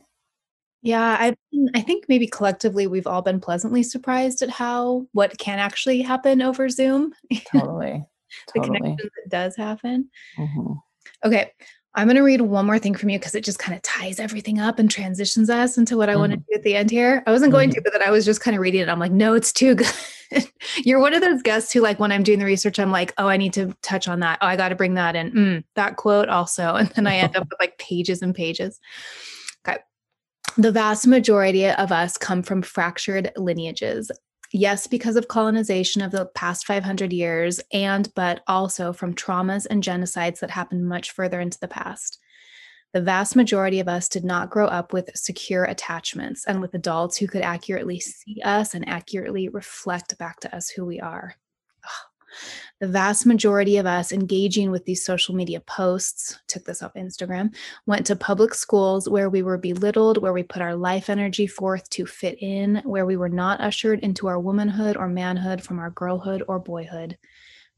[0.85, 1.35] Yeah, I
[1.73, 6.43] I think maybe collectively we've all been pleasantly surprised at how what can actually happen
[6.43, 7.11] over Zoom.
[7.51, 8.03] Totally.
[8.53, 8.77] the totally.
[8.77, 10.09] connection that does happen.
[10.37, 10.73] Mm-hmm.
[11.23, 11.51] Okay,
[11.95, 14.19] I'm going to read one more thing from you because it just kind of ties
[14.19, 16.19] everything up and transitions us into what I mm-hmm.
[16.19, 17.23] want to do at the end here.
[17.25, 17.77] I wasn't going mm-hmm.
[17.77, 18.89] to, but then I was just kind of reading it.
[18.89, 19.91] I'm like, no, it's too good.
[20.83, 23.27] You're one of those guests who, like, when I'm doing the research, I'm like, oh,
[23.27, 24.39] I need to touch on that.
[24.41, 25.31] Oh, I got to bring that in.
[25.31, 26.75] Mm, that quote also.
[26.85, 28.79] And then I end up with like pages and pages.
[30.57, 34.09] The vast majority of us come from fractured lineages.
[34.53, 39.83] Yes, because of colonization of the past 500 years, and but also from traumas and
[39.83, 42.19] genocides that happened much further into the past.
[42.93, 47.17] The vast majority of us did not grow up with secure attachments and with adults
[47.17, 51.35] who could accurately see us and accurately reflect back to us who we are.
[52.81, 57.55] The vast majority of us engaging with these social media posts, took this off Instagram,
[57.85, 61.89] went to public schools where we were belittled, where we put our life energy forth
[61.91, 65.89] to fit in, where we were not ushered into our womanhood or manhood from our
[65.91, 67.17] girlhood or boyhood.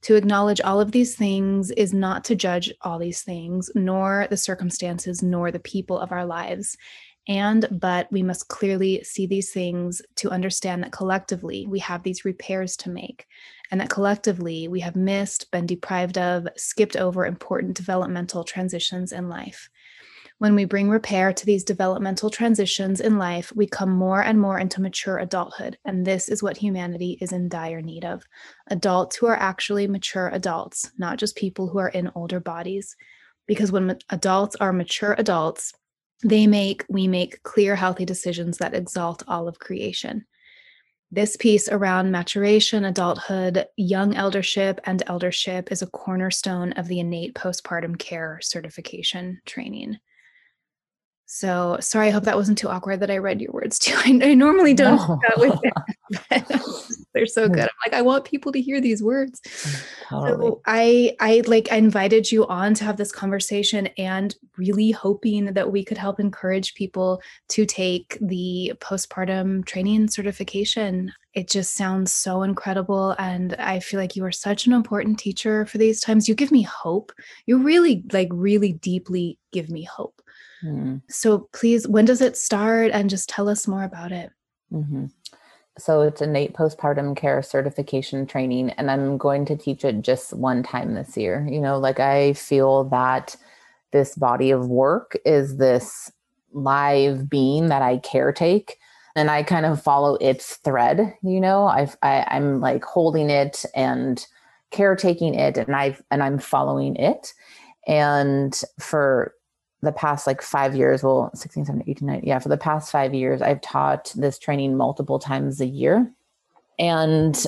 [0.04, 4.38] To acknowledge all of these things is not to judge all these things, nor the
[4.38, 6.76] circumstances, nor the people of our lives.
[7.28, 12.24] And, but we must clearly see these things to understand that collectively we have these
[12.24, 13.28] repairs to make,
[13.70, 19.28] and that collectively we have missed, been deprived of, skipped over important developmental transitions in
[19.28, 19.70] life.
[20.40, 24.60] When we bring repair to these developmental transitions in life, we come more and more
[24.60, 25.80] into mature adulthood.
[25.84, 28.24] And this is what humanity is in dire need of
[28.68, 32.96] adults who are actually mature adults, not just people who are in older bodies.
[33.48, 35.74] Because when adults are mature adults,
[36.24, 40.26] they make, we make clear, healthy decisions that exalt all of creation.
[41.12, 47.34] This piece around maturation, adulthood, young eldership, and eldership is a cornerstone of the innate
[47.34, 50.00] postpartum care certification training.
[51.30, 53.94] So sorry, I hope that wasn't too awkward that I read your words too.
[53.98, 55.20] I, I normally don't no.
[55.36, 55.60] with
[56.32, 57.06] it.
[57.14, 57.64] they're so good.
[57.64, 59.42] I'm like, I want people to hear these words.
[59.42, 60.48] Mm, totally.
[60.48, 65.54] So I I like I invited you on to have this conversation and really hoping
[65.54, 71.12] that we could help encourage people to take the postpartum training certification.
[71.34, 73.16] It just sounds so incredible.
[73.20, 76.30] And I feel like you are such an important teacher for these times.
[76.30, 77.12] You give me hope.
[77.46, 80.22] You really, like, really deeply give me hope.
[80.64, 81.02] Mm.
[81.10, 82.92] So please, when does it start?
[82.92, 84.32] And just tell us more about it.
[84.72, 85.06] Mm-hmm.
[85.78, 90.64] So it's Innate postpartum care certification training, and I'm going to teach it just one
[90.64, 91.48] time this year.
[91.50, 93.36] You know, like I feel that
[93.92, 96.12] this body of work is this
[96.52, 98.72] live being that I caretake
[99.16, 103.66] and I kind of follow its thread, you know, I've, I, I'm like holding it
[103.74, 104.26] and
[104.70, 107.34] caretaking it and I've, and I'm following it.
[107.88, 109.34] And for
[109.82, 113.14] the past like five years, well, 16, 17, 18, 19, yeah, for the past five
[113.14, 116.12] years, I've taught this training multiple times a year.
[116.80, 117.46] And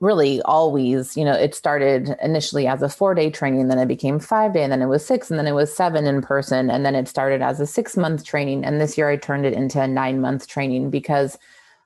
[0.00, 4.18] really always, you know, it started initially as a four day training, then it became
[4.18, 6.70] five day, and then it was six, and then it was seven in person.
[6.70, 8.64] And then it started as a six month training.
[8.64, 11.36] And this year I turned it into a nine month training because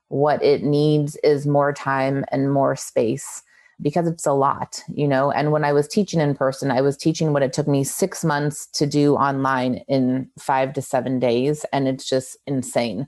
[0.09, 3.43] what it needs is more time and more space
[3.81, 5.31] because it's a lot, you know.
[5.31, 8.23] And when I was teaching in person, I was teaching what it took me six
[8.23, 11.65] months to do online in five to seven days.
[11.73, 13.07] And it's just insane.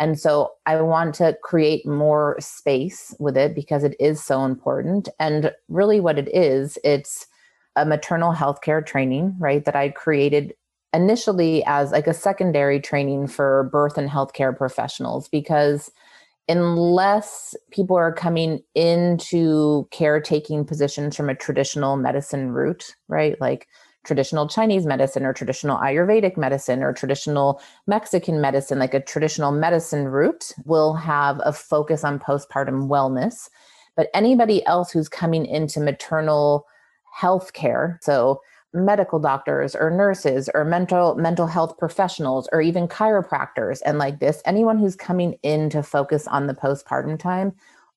[0.00, 5.08] And so I want to create more space with it because it is so important.
[5.18, 7.26] And really, what it is, it's
[7.76, 9.64] a maternal health care training, right?
[9.64, 10.54] That I created
[10.92, 15.90] initially as like a secondary training for birth and healthcare professionals because
[16.48, 23.38] unless people are coming into caretaking positions from a traditional medicine route, right?
[23.40, 23.68] Like
[24.04, 30.08] traditional Chinese medicine or traditional Ayurvedic medicine or traditional Mexican medicine, like a traditional medicine
[30.08, 33.50] route, will have a focus on postpartum wellness.
[33.96, 36.66] But anybody else who's coming into maternal
[37.12, 38.40] health care, so
[38.74, 44.42] medical doctors or nurses or mental mental health professionals or even chiropractors and like this
[44.44, 47.52] anyone who's coming in to focus on the postpartum time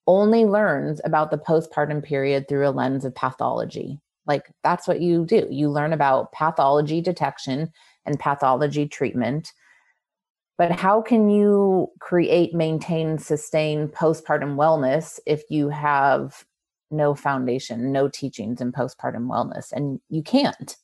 [0.07, 5.25] only learns about the postpartum period through a lens of pathology like that's what you
[5.25, 5.47] do.
[5.49, 7.71] You learn about pathology detection
[8.05, 9.51] and pathology treatment.
[10.57, 16.45] But how can you create, maintain, sustain postpartum wellness if you have
[16.91, 19.71] no foundation, no teachings in postpartum wellness?
[19.71, 20.75] And you can't,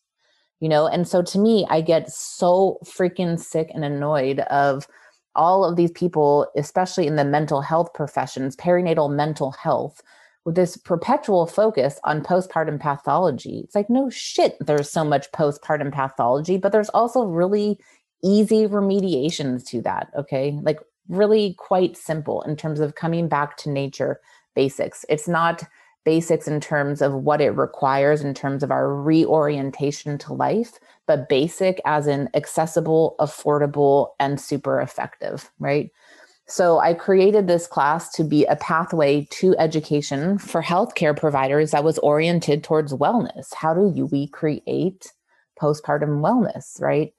[0.60, 0.88] you know?
[0.88, 4.88] And so to me, I get so freaking sick and annoyed of
[5.36, 10.02] all of these people, especially in the mental health professions, perinatal mental health,
[10.46, 13.62] with this perpetual focus on postpartum pathology.
[13.64, 17.80] It's like, no shit, there's so much postpartum pathology, but there's also really
[18.24, 20.10] easy remediations to that.
[20.18, 20.58] Okay.
[20.64, 20.80] Like,
[21.10, 24.20] really quite simple in terms of coming back to nature
[24.56, 25.06] basics.
[25.08, 25.64] It's not
[26.08, 31.28] basics in terms of what it requires in terms of our reorientation to life, but
[31.28, 35.92] basic as in accessible, affordable, and super effective, right?
[36.46, 41.84] So I created this class to be a pathway to education for healthcare providers that
[41.84, 43.54] was oriented towards wellness.
[43.54, 45.12] How do we create
[45.62, 47.14] postpartum wellness, right?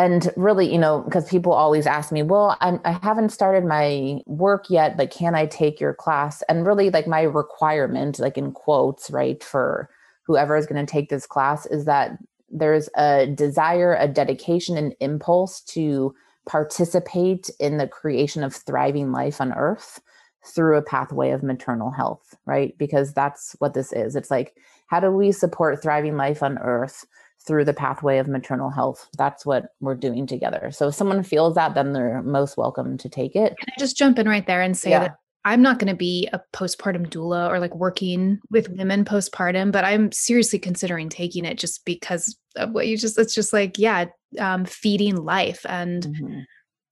[0.00, 4.20] And really, you know, because people always ask me, well, I'm, I haven't started my
[4.24, 6.40] work yet, but can I take your class?
[6.48, 9.90] And really, like my requirement, like in quotes, right, for
[10.22, 12.12] whoever is going to take this class is that
[12.48, 16.14] there's a desire, a dedication, an impulse to
[16.48, 20.00] participate in the creation of thriving life on earth
[20.46, 22.72] through a pathway of maternal health, right?
[22.78, 24.16] Because that's what this is.
[24.16, 27.04] It's like, how do we support thriving life on earth
[27.46, 29.08] through the pathway of maternal health?
[29.16, 30.70] That's what we're doing together.
[30.72, 33.56] So if someone feels that, then they're most welcome to take it.
[33.58, 35.00] Can I just jump in right there and say yeah.
[35.00, 39.72] that I'm not going to be a postpartum doula or like working with women postpartum,
[39.72, 43.78] but I'm seriously considering taking it just because of what you just, it's just like,
[43.78, 44.06] yeah,
[44.38, 46.40] um, feeding life and mm-hmm.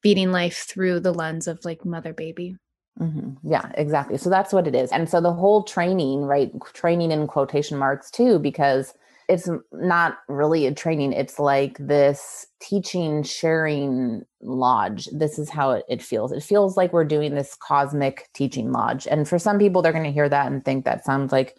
[0.02, 2.56] feeding life through the lens of like mother baby.
[2.98, 3.46] Mm-hmm.
[3.46, 4.16] Yeah, exactly.
[4.16, 4.90] So that's what it is.
[4.92, 6.50] And so the whole training, right?
[6.72, 8.94] Training in quotation marks too, because
[9.28, 11.12] it's not really a training.
[11.12, 15.06] It's like this teaching, sharing lodge.
[15.12, 16.32] This is how it, it feels.
[16.32, 19.06] It feels like we're doing this cosmic teaching lodge.
[19.06, 21.56] And for some people, they're going to hear that and think that sounds like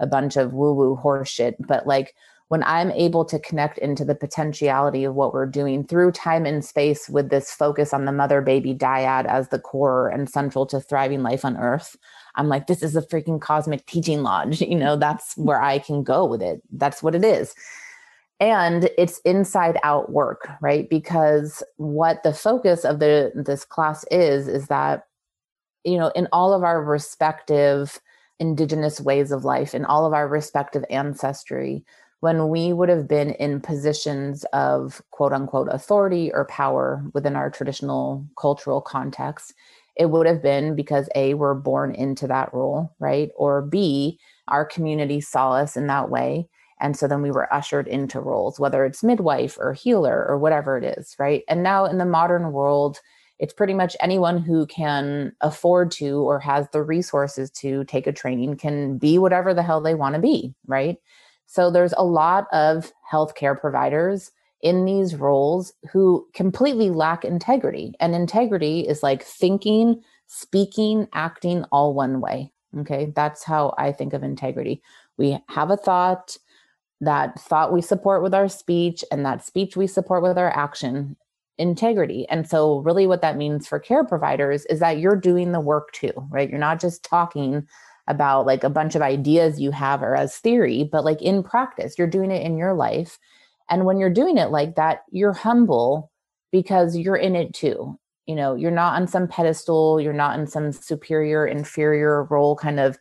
[0.00, 1.56] a bunch of woo woo horseshit.
[1.60, 2.14] But like
[2.48, 6.64] when I'm able to connect into the potentiality of what we're doing through time and
[6.64, 10.80] space with this focus on the mother baby dyad as the core and central to
[10.80, 11.96] thriving life on earth,
[12.34, 14.60] I'm like, this is a freaking cosmic teaching lodge.
[14.60, 16.62] You know, that's where I can go with it.
[16.72, 17.54] That's what it is.
[18.38, 20.88] And it's inside out work, right?
[20.88, 25.06] Because what the focus of the this class is is that
[25.84, 28.00] you know, in all of our respective
[28.38, 31.84] indigenous ways of life, in all of our respective ancestry,
[32.20, 37.50] when we would have been in positions of quote unquote authority or power within our
[37.50, 39.54] traditional cultural context,
[39.96, 43.30] it would have been because A, we're born into that role, right?
[43.36, 44.18] Or B,
[44.48, 46.48] our community saw us in that way.
[46.80, 50.78] And so then we were ushered into roles, whether it's midwife or healer or whatever
[50.78, 51.42] it is, right?
[51.48, 53.00] And now in the modern world,
[53.38, 58.12] it's pretty much anyone who can afford to or has the resources to take a
[58.12, 60.96] training can be whatever the hell they want to be, right?
[61.46, 64.30] So there's a lot of healthcare providers
[64.62, 67.94] in these roles who completely lack integrity.
[68.00, 72.52] And integrity is like thinking, speaking, acting all one way.
[72.78, 73.12] Okay.
[73.16, 74.82] That's how I think of integrity.
[75.16, 76.36] We have a thought,
[77.00, 81.16] that thought we support with our speech, and that speech we support with our action
[81.58, 82.26] integrity.
[82.28, 85.92] And so, really, what that means for care providers is that you're doing the work
[85.92, 86.48] too, right?
[86.48, 87.66] You're not just talking
[88.06, 91.94] about like a bunch of ideas you have or as theory, but like in practice,
[91.96, 93.18] you're doing it in your life.
[93.70, 96.10] And when you're doing it like that, you're humble
[96.52, 97.98] because you're in it too.
[98.26, 102.78] You know, you're not on some pedestal, you're not in some superior, inferior role kind
[102.78, 102.98] of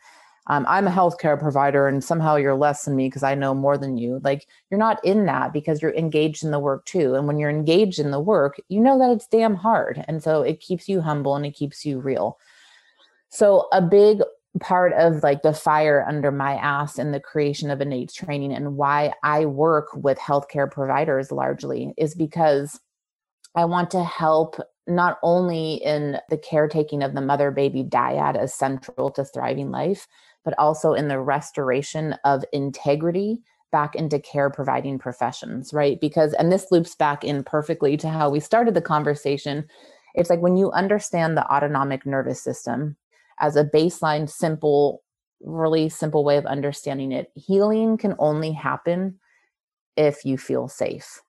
[0.49, 3.77] um, I'm a healthcare provider and somehow you're less than me because I know more
[3.77, 4.19] than you.
[4.23, 7.13] Like you're not in that because you're engaged in the work too.
[7.13, 10.03] And when you're engaged in the work, you know that it's damn hard.
[10.07, 12.39] And so it keeps you humble and it keeps you real.
[13.29, 14.23] So a big
[14.59, 18.75] part of like the fire under my ass in the creation of innate training and
[18.75, 22.79] why I work with healthcare providers largely is because
[23.55, 24.55] I want to help
[24.87, 30.07] not only in the caretaking of the mother baby dyad as central to thriving life,
[30.43, 33.41] but also in the restoration of integrity
[33.71, 36.01] back into care providing professions, right?
[36.01, 39.67] Because, and this loops back in perfectly to how we started the conversation.
[40.15, 42.97] It's like when you understand the autonomic nervous system
[43.39, 45.03] as a baseline, simple,
[45.41, 49.19] really simple way of understanding it, healing can only happen
[49.95, 51.21] if you feel safe.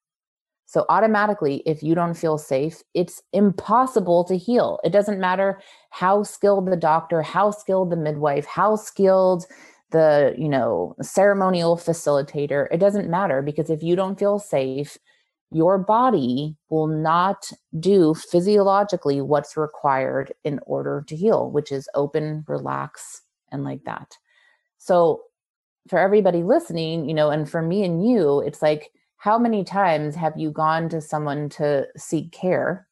[0.67, 4.79] So, automatically, if you don't feel safe, it's impossible to heal.
[4.85, 9.47] It doesn't matter how skilled the doctor, how skilled the midwife, how skilled
[9.91, 12.69] the, you know, ceremonial facilitator.
[12.71, 14.97] It doesn't matter because if you don't feel safe,
[15.51, 22.45] your body will not do physiologically what's required in order to heal, which is open,
[22.47, 24.17] relax, and like that.
[24.79, 25.23] So,
[25.89, 30.15] for everybody listening, you know, and for me and you, it's like, how many times
[30.15, 32.87] have you gone to someone to seek care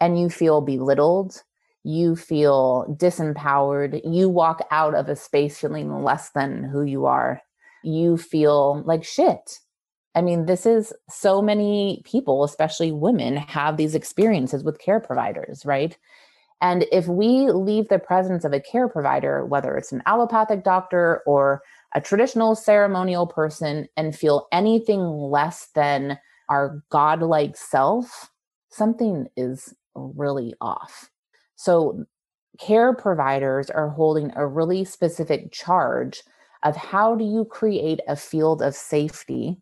[0.00, 1.42] and you feel belittled?
[1.84, 4.00] You feel disempowered.
[4.04, 7.40] You walk out of a space feeling less than who you are.
[7.84, 9.60] You feel like shit.
[10.16, 15.64] I mean, this is so many people, especially women, have these experiences with care providers,
[15.66, 15.96] right?
[16.62, 21.22] And if we leave the presence of a care provider, whether it's an allopathic doctor
[21.26, 21.62] or
[21.94, 28.30] a traditional ceremonial person and feel anything less than our godlike self,
[28.70, 31.10] something is really off.
[31.56, 32.06] So,
[32.58, 36.22] care providers are holding a really specific charge
[36.62, 39.58] of how do you create a field of safety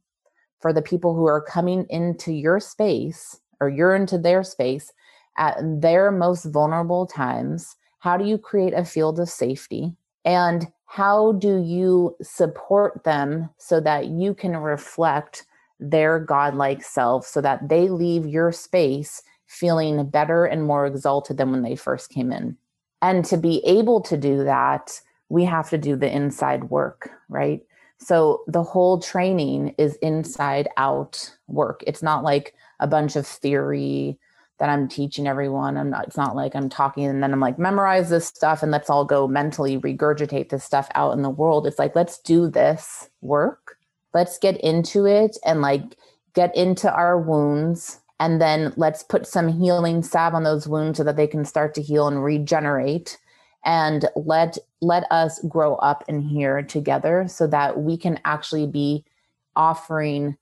[0.65, 4.91] for the people who are coming into your space or you're into their space
[5.37, 7.77] at their most vulnerable times.
[7.99, 9.93] How do you create a field of safety?
[10.25, 15.45] And how do you support them so that you can reflect
[15.81, 21.51] their godlike self so that they leave your space feeling better and more exalted than
[21.51, 22.57] when they first came in?
[23.03, 24.99] And to be able to do that,
[25.29, 27.61] we have to do the inside work, right?
[28.05, 31.83] So the whole training is inside out work.
[31.87, 34.19] It's not like a bunch of theory
[34.59, 35.79] that I'm teaching everyone.
[35.79, 38.71] I'm not, it's not like I'm talking and then I'm like, memorize this stuff and
[38.71, 41.67] let's all go mentally regurgitate this stuff out in the world.
[41.67, 43.79] It's like, let's do this work.
[44.13, 45.97] Let's get into it and like
[46.35, 48.01] get into our wounds.
[48.21, 51.75] And then let's put some healing salve on those wounds so that they can start
[51.75, 53.17] to heal and regenerate.
[53.65, 59.05] And let let us grow up in here together so that we can actually be
[59.57, 60.37] offering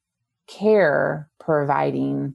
[0.48, 2.34] care providing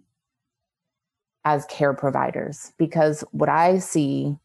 [1.43, 2.73] as care providers.
[2.77, 4.37] Because what I see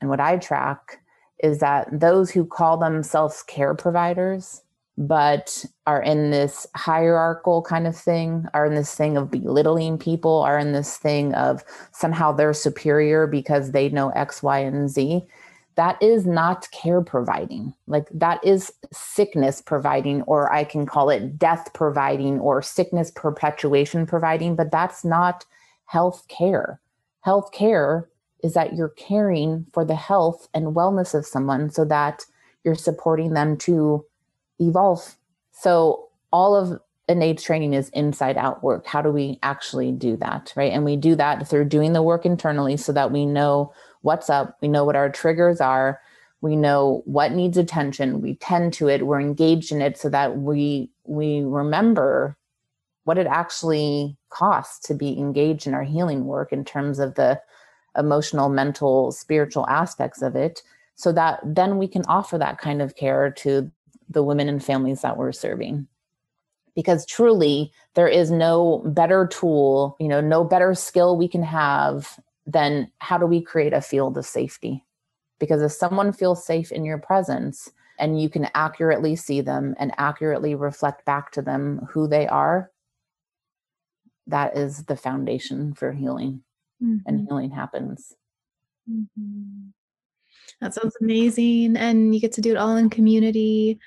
[0.00, 1.00] and what I track
[1.42, 4.62] is that those who call themselves care providers
[5.00, 10.40] but are in this hierarchical kind of thing, are in this thing of belittling people,
[10.40, 15.22] are in this thing of somehow they're superior because they know X, Y, and Z.
[15.76, 17.72] That is not care providing.
[17.86, 24.04] Like that is sickness providing, or I can call it death providing or sickness perpetuation
[24.04, 25.46] providing, but that's not
[25.86, 26.78] health care.
[27.22, 28.10] Health care
[28.44, 32.26] is that you're caring for the health and wellness of someone so that
[32.64, 34.04] you're supporting them to
[34.60, 35.16] evolve.
[35.52, 38.86] So all of innate training is inside out work.
[38.86, 40.52] How do we actually do that?
[40.54, 40.72] Right.
[40.72, 43.72] And we do that through doing the work internally so that we know
[44.02, 46.00] what's up, we know what our triggers are,
[46.40, 50.38] we know what needs attention, we tend to it, we're engaged in it so that
[50.38, 52.36] we we remember
[53.04, 57.40] what it actually costs to be engaged in our healing work in terms of the
[57.96, 60.62] emotional, mental, spiritual aspects of it
[60.94, 63.70] so that then we can offer that kind of care to
[64.10, 65.86] the women and families that we're serving
[66.74, 72.18] because truly there is no better tool you know no better skill we can have
[72.46, 74.84] than how do we create a field of safety
[75.38, 79.92] because if someone feels safe in your presence and you can accurately see them and
[79.98, 82.70] accurately reflect back to them who they are
[84.26, 86.42] that is the foundation for healing
[86.82, 86.98] mm-hmm.
[87.06, 88.14] and healing happens
[88.90, 89.68] mm-hmm.
[90.60, 93.78] That sounds amazing and you get to do it all in community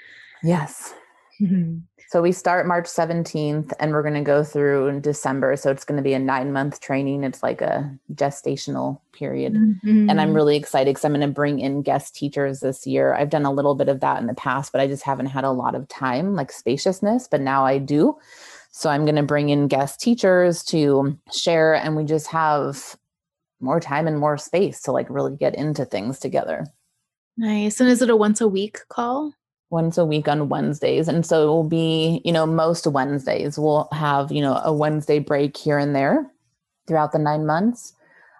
[0.44, 0.94] yes
[1.41, 1.80] mm-hmm.
[2.14, 5.56] So we start March 17th and we're going to go through in December.
[5.56, 7.23] So it's going to be a nine month training.
[7.23, 9.56] It's like a gestational period.
[9.56, 10.11] Mm-hmm.
[10.11, 13.15] And I'm really excited because I'm going to bring in guest teachers this year.
[13.15, 15.44] I've done a little bit of that in the past, but I just haven't had
[15.44, 18.15] a lot of time, like spaciousness, but now I do.
[18.69, 22.95] So I'm going to bring in guest teachers to share, and we just have
[23.64, 26.68] more time and more space to like really get into things together.
[27.38, 27.80] Nice.
[27.80, 29.34] And is it a once a week call?
[29.73, 31.07] once a week on Wednesdays.
[31.07, 35.18] And so it will be, you know, most Wednesdays we'll have, you know, a Wednesday
[35.18, 36.31] break here and there
[36.88, 37.94] throughout the nine months.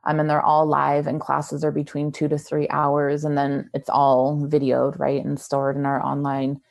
[0.06, 3.24] Um, and they're all live and classes are between two to three hours.
[3.24, 6.62] And then it's all videoed, right, and stored in our online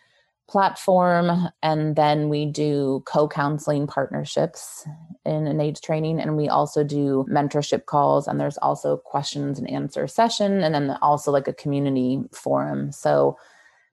[0.53, 1.49] platform.
[1.63, 4.87] And then we do co counseling partnerships
[5.25, 6.21] in Innate training.
[6.21, 8.29] And we also do mentorship calls.
[8.29, 10.63] And there's also questions and answer session.
[10.63, 12.93] And then also like a community forum.
[12.93, 13.39] So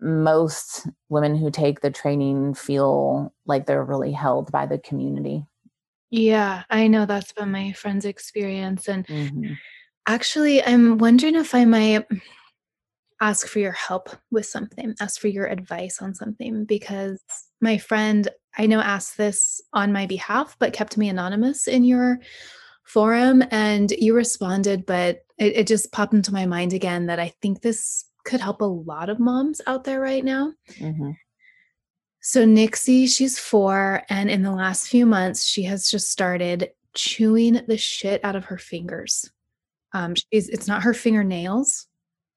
[0.01, 5.45] most women who take the training feel like they're really held by the community.
[6.09, 8.89] Yeah, I know that's been my friend's experience.
[8.89, 9.53] And mm-hmm.
[10.07, 12.05] actually, I'm wondering if I might
[13.21, 17.21] ask for your help with something, ask for your advice on something, because
[17.61, 22.19] my friend, I know, asked this on my behalf, but kept me anonymous in your
[22.83, 23.43] forum.
[23.51, 27.61] And you responded, but it, it just popped into my mind again that I think
[27.61, 30.53] this could help a lot of moms out there right now.
[30.73, 31.11] Mm-hmm.
[32.21, 37.61] So, Nixie, she's four, and in the last few months, she has just started chewing
[37.67, 39.31] the shit out of her fingers.
[39.93, 41.87] Um, she's it's not her fingernails,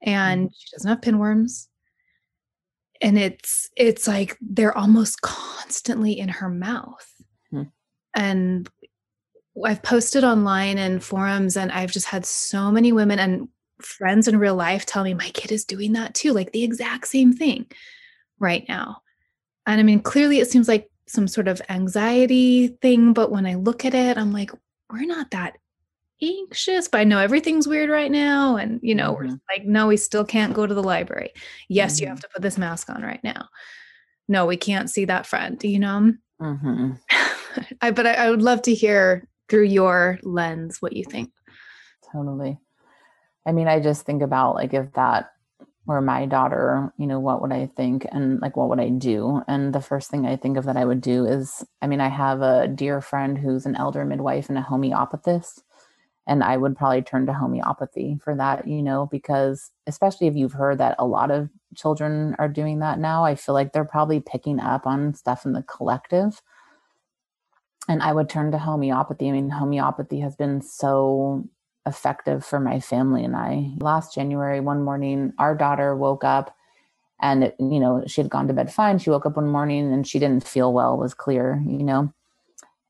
[0.03, 0.55] and mm-hmm.
[0.59, 1.69] she doesn't have pinworms,
[3.01, 7.13] and it's it's like they're almost constantly in her mouth.
[7.53, 7.69] Mm-hmm.
[8.15, 8.69] And
[9.65, 13.49] I've posted online and forums, and I've just had so many women and
[13.81, 17.09] friends in real life tell me my kid is doing that too, like the exact
[17.09, 17.67] same thing
[18.39, 19.03] right now.
[19.67, 23.55] And I mean, clearly it seems like some sort of anxiety thing, but when I
[23.55, 24.51] look at it, I'm like,
[24.91, 25.57] we're not that
[26.23, 28.57] anxious, but I know everything's weird right now.
[28.57, 29.29] And, you know, mm-hmm.
[29.29, 31.33] we're like, no, we still can't go to the library.
[31.69, 32.03] Yes, mm-hmm.
[32.03, 33.49] you have to put this mask on right now.
[34.29, 36.13] No, we can't see that friend, Do you know?
[36.41, 36.93] Mm-hmm.
[37.81, 41.31] I, but I, I would love to hear through your lens what you think.
[42.13, 42.59] Totally.
[43.47, 45.33] I mean, I just think about like if that
[45.85, 49.43] were my daughter, you know, what would I think and like what would I do?
[49.49, 52.09] And the first thing I think of that I would do is I mean, I
[52.09, 55.63] have a dear friend who's an elder midwife and a homeopathist.
[56.27, 60.53] And I would probably turn to homeopathy for that, you know, because especially if you've
[60.53, 64.21] heard that a lot of children are doing that now, I feel like they're probably
[64.21, 66.41] picking up on stuff in the collective.
[67.89, 69.29] And I would turn to homeopathy.
[69.29, 71.49] I mean, homeopathy has been so
[71.85, 73.73] effective for my family and I.
[73.81, 76.55] Last January, one morning, our daughter woke up
[77.21, 78.99] and, it, you know, she had gone to bed fine.
[78.99, 82.13] She woke up one morning and she didn't feel well, was clear, you know.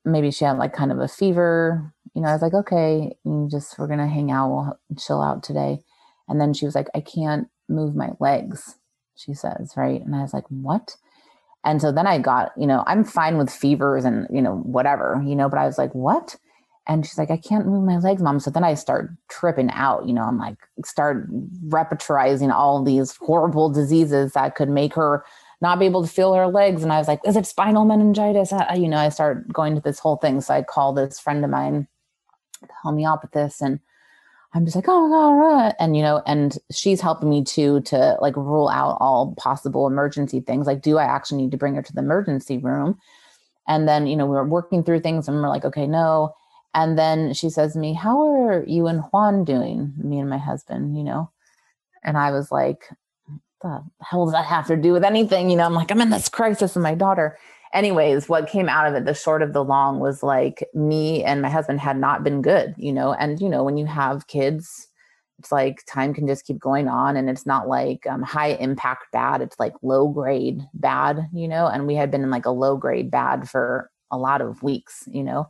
[0.04, 1.94] Maybe she had like kind of a fever.
[2.14, 3.16] You know, I was like, okay,
[3.50, 5.80] just we're to hang out, we'll chill out today.
[6.28, 8.76] And then she was like, I can't move my legs,
[9.16, 10.00] she says, right?
[10.00, 10.96] And I was like, what?
[11.64, 15.22] And so then I got, you know, I'm fine with fevers and, you know, whatever,
[15.24, 16.36] you know, but I was like, what?
[16.88, 18.40] And she's like, I can't move my legs, mom.
[18.40, 20.06] So then I start tripping out.
[20.06, 21.28] You know, I'm like, start
[21.68, 25.24] repertorizing all these horrible diseases that could make her
[25.60, 26.82] not be able to feel her legs.
[26.82, 28.52] And I was like, is it spinal meningitis?
[28.52, 30.40] I, you know, I start going to this whole thing.
[30.40, 31.86] So I call this friend of mine,
[32.62, 33.80] the homeopathist, and
[34.54, 35.74] I'm just like, oh my God.
[35.80, 40.40] And, you know, and she's helping me too to like rule out all possible emergency
[40.40, 40.66] things.
[40.66, 42.98] Like, do I actually need to bring her to the emergency room?
[43.66, 46.34] And then, you know, we were working through things and we're like, okay, no
[46.74, 49.94] And then she says to me, How are you and Juan doing?
[49.96, 51.30] Me and my husband, you know?
[52.02, 52.88] And I was like,
[53.62, 55.50] the hell does that have to do with anything?
[55.50, 57.38] You know, I'm like, I'm in this crisis with my daughter.
[57.72, 61.40] Anyways, what came out of it, the short of the long, was like me and
[61.40, 64.88] my husband had not been good, you know, and you know, when you have kids,
[65.42, 69.06] it's like time can just keep going on and it's not like um, high impact
[69.12, 71.66] bad it's like low grade bad you know?
[71.66, 75.02] And we had been in like a low grade bad for a lot of weeks
[75.10, 75.48] you know?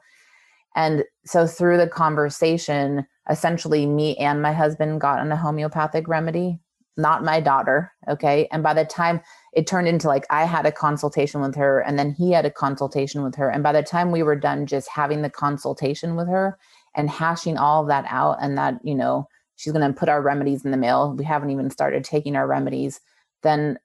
[0.74, 6.58] And so through the conversation essentially me and my husband got on a homeopathic remedy
[6.96, 8.48] not my daughter okay?
[8.50, 9.20] And by the time
[9.52, 12.50] it turned into like i had a consultation with her and then he had a
[12.50, 16.28] consultation with her and by the time we were done just having the consultation with
[16.28, 16.58] her
[16.94, 19.26] and hashing all of that out and that you know
[19.62, 21.14] she's going to put our remedies in the mail.
[21.16, 23.00] We haven't even started taking our remedies.
[23.42, 23.78] Then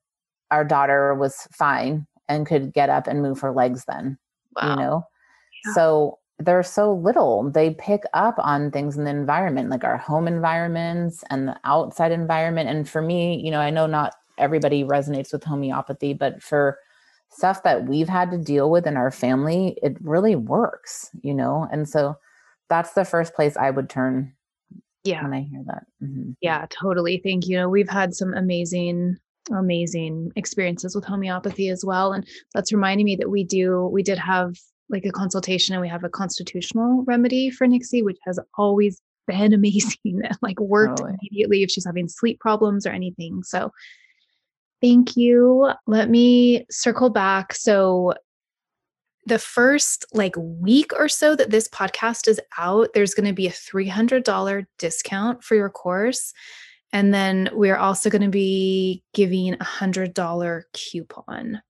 [0.49, 4.18] our daughter was fine and could get up and move her legs then,
[4.56, 4.69] wow.
[4.72, 5.03] you know?
[5.65, 5.73] Yeah.
[5.73, 7.52] So they're so little.
[7.52, 12.11] They pick up on things in the environment, like our home environments and the outside
[12.11, 12.69] environment.
[12.69, 16.77] And for me, you know, I know not everybody resonates with homeopathy, but for
[17.30, 21.68] stuff that we've had to deal with in our family, it really works, you know?
[21.72, 22.15] And so
[22.69, 24.34] that's the first place I would turn
[25.07, 26.31] yeah when i hear that mm-hmm.
[26.41, 29.15] yeah totally Thank you know we've had some amazing
[29.51, 34.18] amazing experiences with homeopathy as well and that's reminding me that we do we did
[34.18, 34.55] have
[34.89, 39.53] like a consultation and we have a constitutional remedy for nixie which has always been
[39.53, 41.15] amazing like worked really?
[41.22, 43.72] immediately if she's having sleep problems or anything so
[44.82, 48.14] thank you let me circle back so
[49.28, 53.48] the first like week or so that this podcast is out, there's going to be
[53.48, 56.34] a $300 discount for your course.
[56.94, 61.62] And then we're also going to be giving a $100 coupon.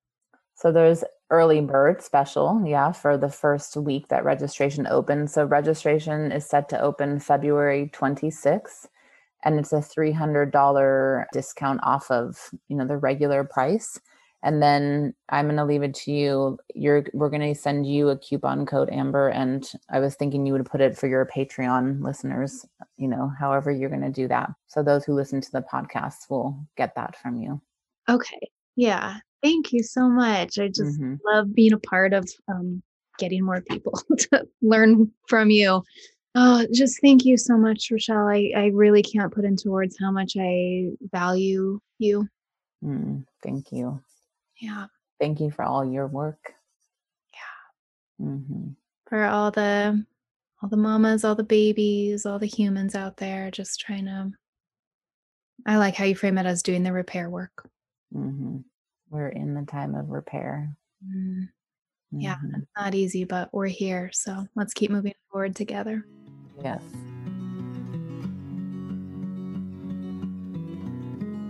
[0.54, 5.34] So there's early bird special, yeah, for the first week that registration opens.
[5.34, 8.86] So registration is set to open February 26th
[9.44, 14.00] and it's a $300 discount off of, you know, the regular price
[14.44, 16.60] and then I'm going to leave it to you.
[16.76, 20.54] You're we're going to send you a coupon code Amber and I was thinking you
[20.54, 22.66] would put it for your Patreon listeners,
[22.98, 24.52] you know, however you're going to do that.
[24.68, 27.60] So those who listen to the podcast will get that from you.
[28.08, 28.40] Okay.
[28.76, 29.18] Yeah.
[29.42, 30.60] Thank you so much.
[30.60, 31.16] I just mm-hmm.
[31.26, 32.82] love being a part of um,
[33.18, 35.84] getting more people to learn from you.
[36.40, 38.32] Oh, just thank you so much, Rachelle.
[38.32, 42.30] I, I really can't put into words how much I value you.
[42.86, 44.00] Mm, thank you.
[44.62, 44.86] Yeah.
[45.20, 46.54] Thank you for all your work.
[47.34, 48.28] Yeah.
[48.28, 48.68] Mm-hmm.
[49.08, 50.06] For all the
[50.62, 54.30] all the mamas, all the babies, all the humans out there just trying to
[55.66, 57.68] I like how you frame it as doing the repair work.
[58.16, 58.58] Mm-hmm.
[59.10, 60.72] We're in the time of repair.
[61.04, 61.46] Mm-hmm.
[62.20, 62.62] Yeah, mm-hmm.
[62.62, 64.12] it's not easy, but we're here.
[64.14, 66.06] So let's keep moving forward together.
[66.64, 66.82] Yes.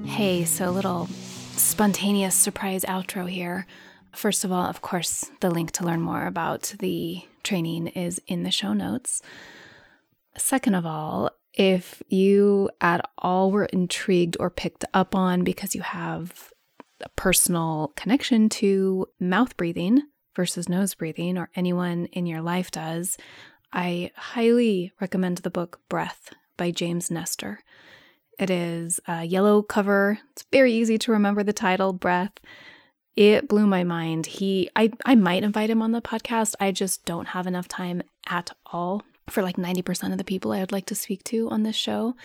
[0.06, 1.08] Hey, so little
[1.56, 3.68] spontaneous surprise outro here.
[4.14, 8.44] First of all, of course, the link to learn more about the training is in
[8.44, 9.22] the show notes.
[10.38, 15.82] Second of all, if you at all were intrigued or picked up on because you
[15.82, 16.52] have
[17.02, 20.02] a personal connection to mouth breathing
[20.36, 23.18] versus nose breathing, or anyone in your life does,
[23.72, 27.60] I highly recommend the book Breath by James Nestor.
[28.40, 30.20] It is a yellow cover.
[30.32, 32.34] It's very easy to remember the title, Breath.
[33.16, 34.28] It blew my mind.
[34.28, 36.54] He I I might invite him on the podcast.
[36.60, 40.60] I just don't have enough time at all for like 90% of the people I
[40.60, 42.16] would like to speak to on this show.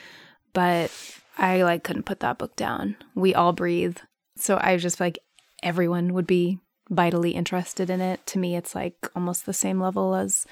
[0.52, 0.90] But
[1.38, 2.96] I like couldn't put that book down.
[3.14, 3.96] We all breathe.
[4.36, 5.18] So I just like
[5.62, 6.58] everyone would be
[6.90, 8.24] vitally interested in it.
[8.26, 10.46] To me, it's like almost the same level as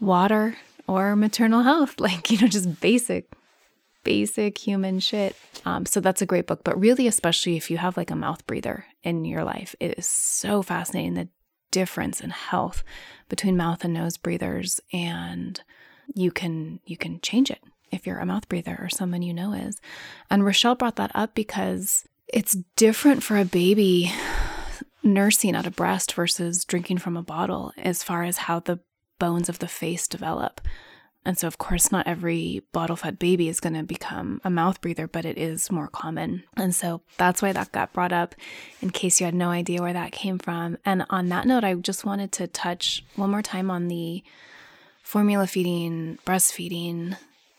[0.00, 0.56] water
[0.86, 3.32] or maternal health, like, you know, just basic
[4.06, 5.34] basic human shit.
[5.64, 6.62] Um, so that's a great book.
[6.62, 10.06] But really, especially if you have like a mouth breather in your life, it is
[10.06, 11.28] so fascinating the
[11.72, 12.84] difference in health
[13.28, 15.60] between mouth and nose breathers, and
[16.14, 17.58] you can you can change it
[17.90, 19.80] if you're a mouth breather or someone you know is.
[20.30, 24.12] And Rachelle brought that up because it's different for a baby
[25.02, 28.78] nursing out of breast versus drinking from a bottle as far as how the
[29.18, 30.60] bones of the face develop.
[31.24, 34.80] And so, of course, not every bottle fed baby is going to become a mouth
[34.80, 36.44] breather, but it is more common.
[36.56, 38.36] And so that's why that got brought up
[38.80, 40.78] in case you had no idea where that came from.
[40.84, 44.22] And on that note, I just wanted to touch one more time on the
[45.02, 47.16] formula feeding, breastfeeding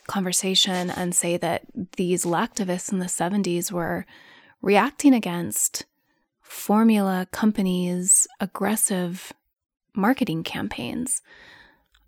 [0.07, 1.63] conversation and say that
[1.97, 4.05] these lactivists in the 70s were
[4.61, 5.85] reacting against
[6.41, 9.33] formula companies' aggressive
[9.97, 11.21] marketing campaigns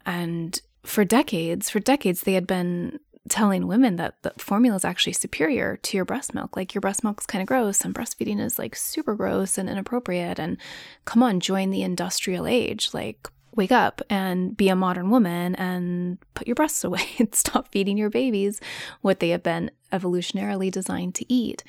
[0.05, 2.99] And for decades, for decades, they had been
[3.29, 6.55] telling women that the formula is actually superior to your breast milk.
[6.55, 9.69] Like your breast milk is kind of gross and breastfeeding is like super gross and
[9.69, 10.39] inappropriate.
[10.39, 10.57] And
[11.05, 12.89] come on, join the industrial age.
[12.93, 17.71] Like wake up and be a modern woman and put your breasts away and stop
[17.71, 18.59] feeding your babies
[19.01, 21.63] what they have been evolutionarily designed to eat.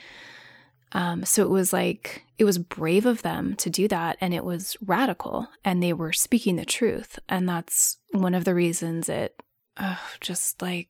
[0.93, 4.17] Um, so it was like, it was brave of them to do that.
[4.21, 5.49] And it was radical.
[5.65, 7.19] And they were speaking the truth.
[7.29, 9.41] And that's one of the reasons it
[9.77, 10.89] uh, just like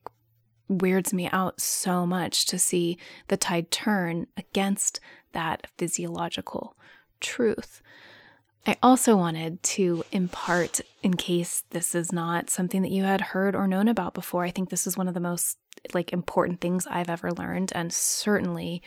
[0.67, 2.97] weirds me out so much to see
[3.27, 4.99] the tide turn against
[5.33, 6.75] that physiological
[7.19, 7.81] truth.
[8.65, 13.55] I also wanted to impart, in case this is not something that you had heard
[13.55, 15.57] or known about before, I think this is one of the most
[15.93, 18.83] like important things I've ever learned and certainly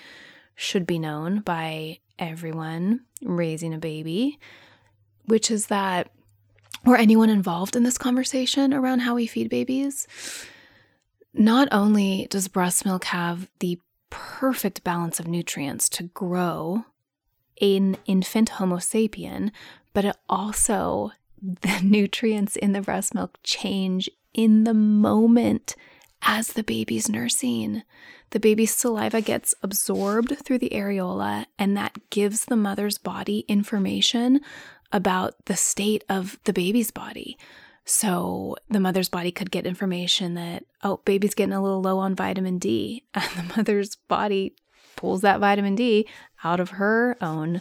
[0.55, 4.39] should be known by everyone raising a baby,
[5.27, 6.11] which is that
[6.87, 10.07] or anyone involved in this conversation around how we feed babies,
[11.33, 16.85] not only does breast milk have the perfect balance of nutrients to grow
[17.61, 19.51] an infant Homo sapien,
[19.93, 21.13] but it also,
[21.43, 25.75] the nutrients in the breast milk change in the moment
[26.25, 27.83] as the baby's nursing.
[28.31, 34.41] The baby's saliva gets absorbed through the areola, and that gives the mother's body information
[34.93, 37.39] about the state of the baby's body.
[37.85, 42.15] So the mother's body could get information that, oh, baby's getting a little low on
[42.15, 43.05] vitamin D.
[43.15, 44.57] And the mother's body
[44.97, 46.09] pulls that vitamin D
[46.43, 47.61] out of her own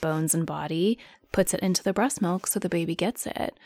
[0.00, 0.98] bones and body,
[1.32, 3.58] puts it into the breast milk so the baby gets it.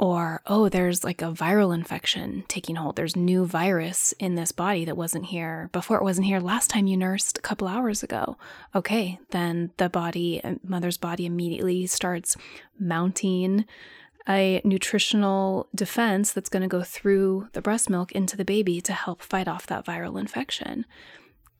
[0.00, 2.96] Or, oh, there's like a viral infection taking hold.
[2.96, 5.98] There's new virus in this body that wasn't here before.
[5.98, 8.38] It wasn't here last time you nursed a couple hours ago.
[8.74, 12.34] Okay, then the body, uh, mother's body immediately starts
[12.78, 13.66] mounting
[14.26, 18.94] a nutritional defense that's going to go through the breast milk into the baby to
[18.94, 20.86] help fight off that viral infection.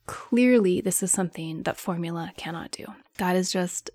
[0.06, 2.86] Clearly, this is something that formula cannot do.
[3.18, 3.90] That is just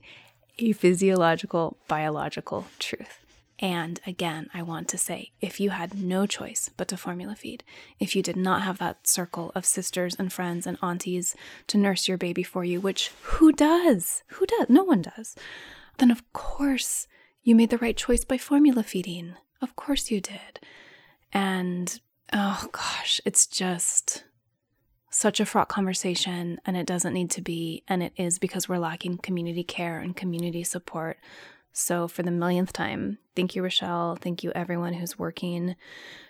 [0.60, 3.25] a physiological, biological truth.
[3.60, 7.64] And again, I want to say if you had no choice but to formula feed,
[8.00, 11.36] if you did not have that circle of sisters and friends and aunties
[11.68, 14.24] to nurse your baby for you, which who does?
[14.28, 14.68] Who does?
[14.68, 15.36] No one does.
[15.98, 17.08] Then, of course,
[17.44, 19.36] you made the right choice by formula feeding.
[19.62, 20.60] Of course you did.
[21.32, 22.00] And
[22.34, 24.26] oh gosh, it's just
[25.10, 27.84] such a fraught conversation, and it doesn't need to be.
[27.88, 31.18] And it is because we're lacking community care and community support
[31.78, 34.18] so, for the millionth time, thank you, Rachelle.
[34.18, 35.76] Thank you, everyone who's working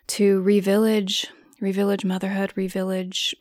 [0.07, 1.27] to revillage,
[1.61, 3.35] revillage motherhood, revillage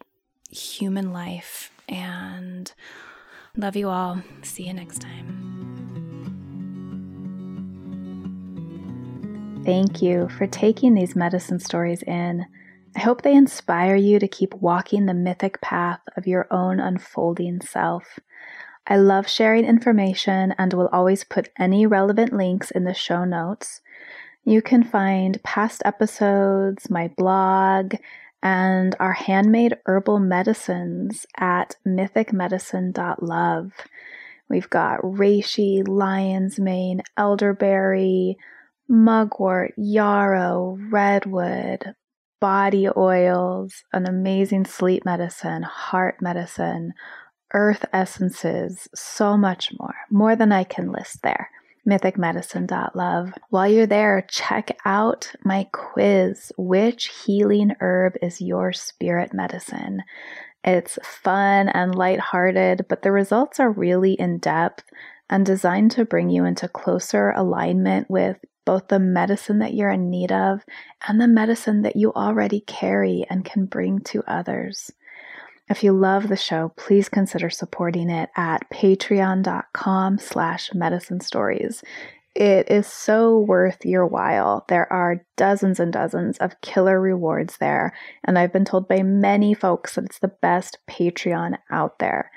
[0.51, 1.71] human life.
[1.89, 2.71] And
[3.57, 4.21] love you all.
[4.43, 5.55] See you next time.
[9.65, 12.45] Thank you for taking these medicine stories in.
[12.95, 17.63] I hope they inspire you to keep walking the mythic path of your own unfolding
[17.63, 18.19] self.
[18.87, 23.81] I love sharing information and will always put any relevant links in the show notes.
[24.45, 27.95] You can find past episodes, my blog,
[28.43, 33.73] and our handmade herbal medicines at mythicmedicine.love.
[34.51, 38.37] We've got reishi, lion's mane, elderberry,
[38.87, 41.95] mugwort, yarrow, redwood,
[42.39, 46.93] body oils, an amazing sleep medicine, heart medicine,
[47.55, 51.51] earth essences, so much more, more than I can list there.
[51.89, 53.33] MythicMedicine.love.
[53.51, 60.03] While you're there, check out my quiz Which healing herb is your spirit medicine?
[60.65, 64.85] It's fun and lighthearted, but the results are really in depth
[65.29, 70.09] and designed to bring you into closer alignment with both the medicine that you're in
[70.09, 70.65] need of
[71.07, 74.91] and the medicine that you already carry and can bring to others.
[75.69, 81.83] If you love the show, please consider supporting it at patreon.com slash medicine stories.
[82.35, 84.65] It is so worth your while.
[84.69, 89.55] There are dozens and dozens of killer rewards there, and I've been told by many
[89.55, 92.31] folks that it's the best Patreon out there.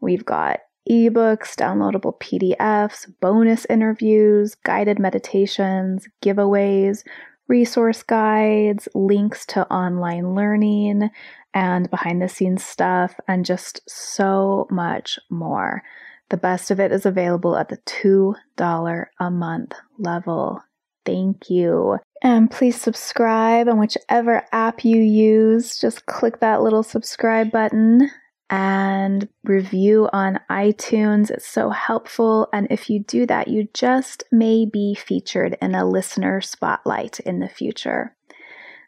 [0.00, 7.04] We've got ebooks, downloadable PDFs, bonus interviews, guided meditations, giveaways,
[7.48, 11.10] resource guides, links to online learning,
[11.52, 15.82] and behind the scenes stuff, and just so much more.
[16.30, 20.62] The best of it is available at the $2 a month level.
[21.04, 21.98] Thank you.
[22.22, 25.78] And please subscribe on whichever app you use.
[25.78, 28.10] Just click that little subscribe button
[28.50, 31.30] and review on iTunes.
[31.30, 32.48] It's so helpful.
[32.52, 37.40] And if you do that, you just may be featured in a listener spotlight in
[37.40, 38.14] the future.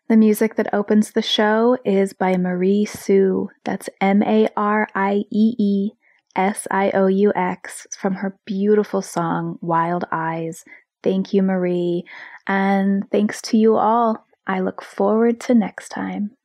[0.08, 3.48] The music that opens the show is by Mariee Sioux.
[3.64, 5.90] That's M A R I E E
[6.36, 10.64] S I O U X from her beautiful song, Wild Eyes.
[11.02, 12.04] Thank you, Mariee.
[12.46, 14.26] And thanks to you all.
[14.46, 16.35] I look forward to next time.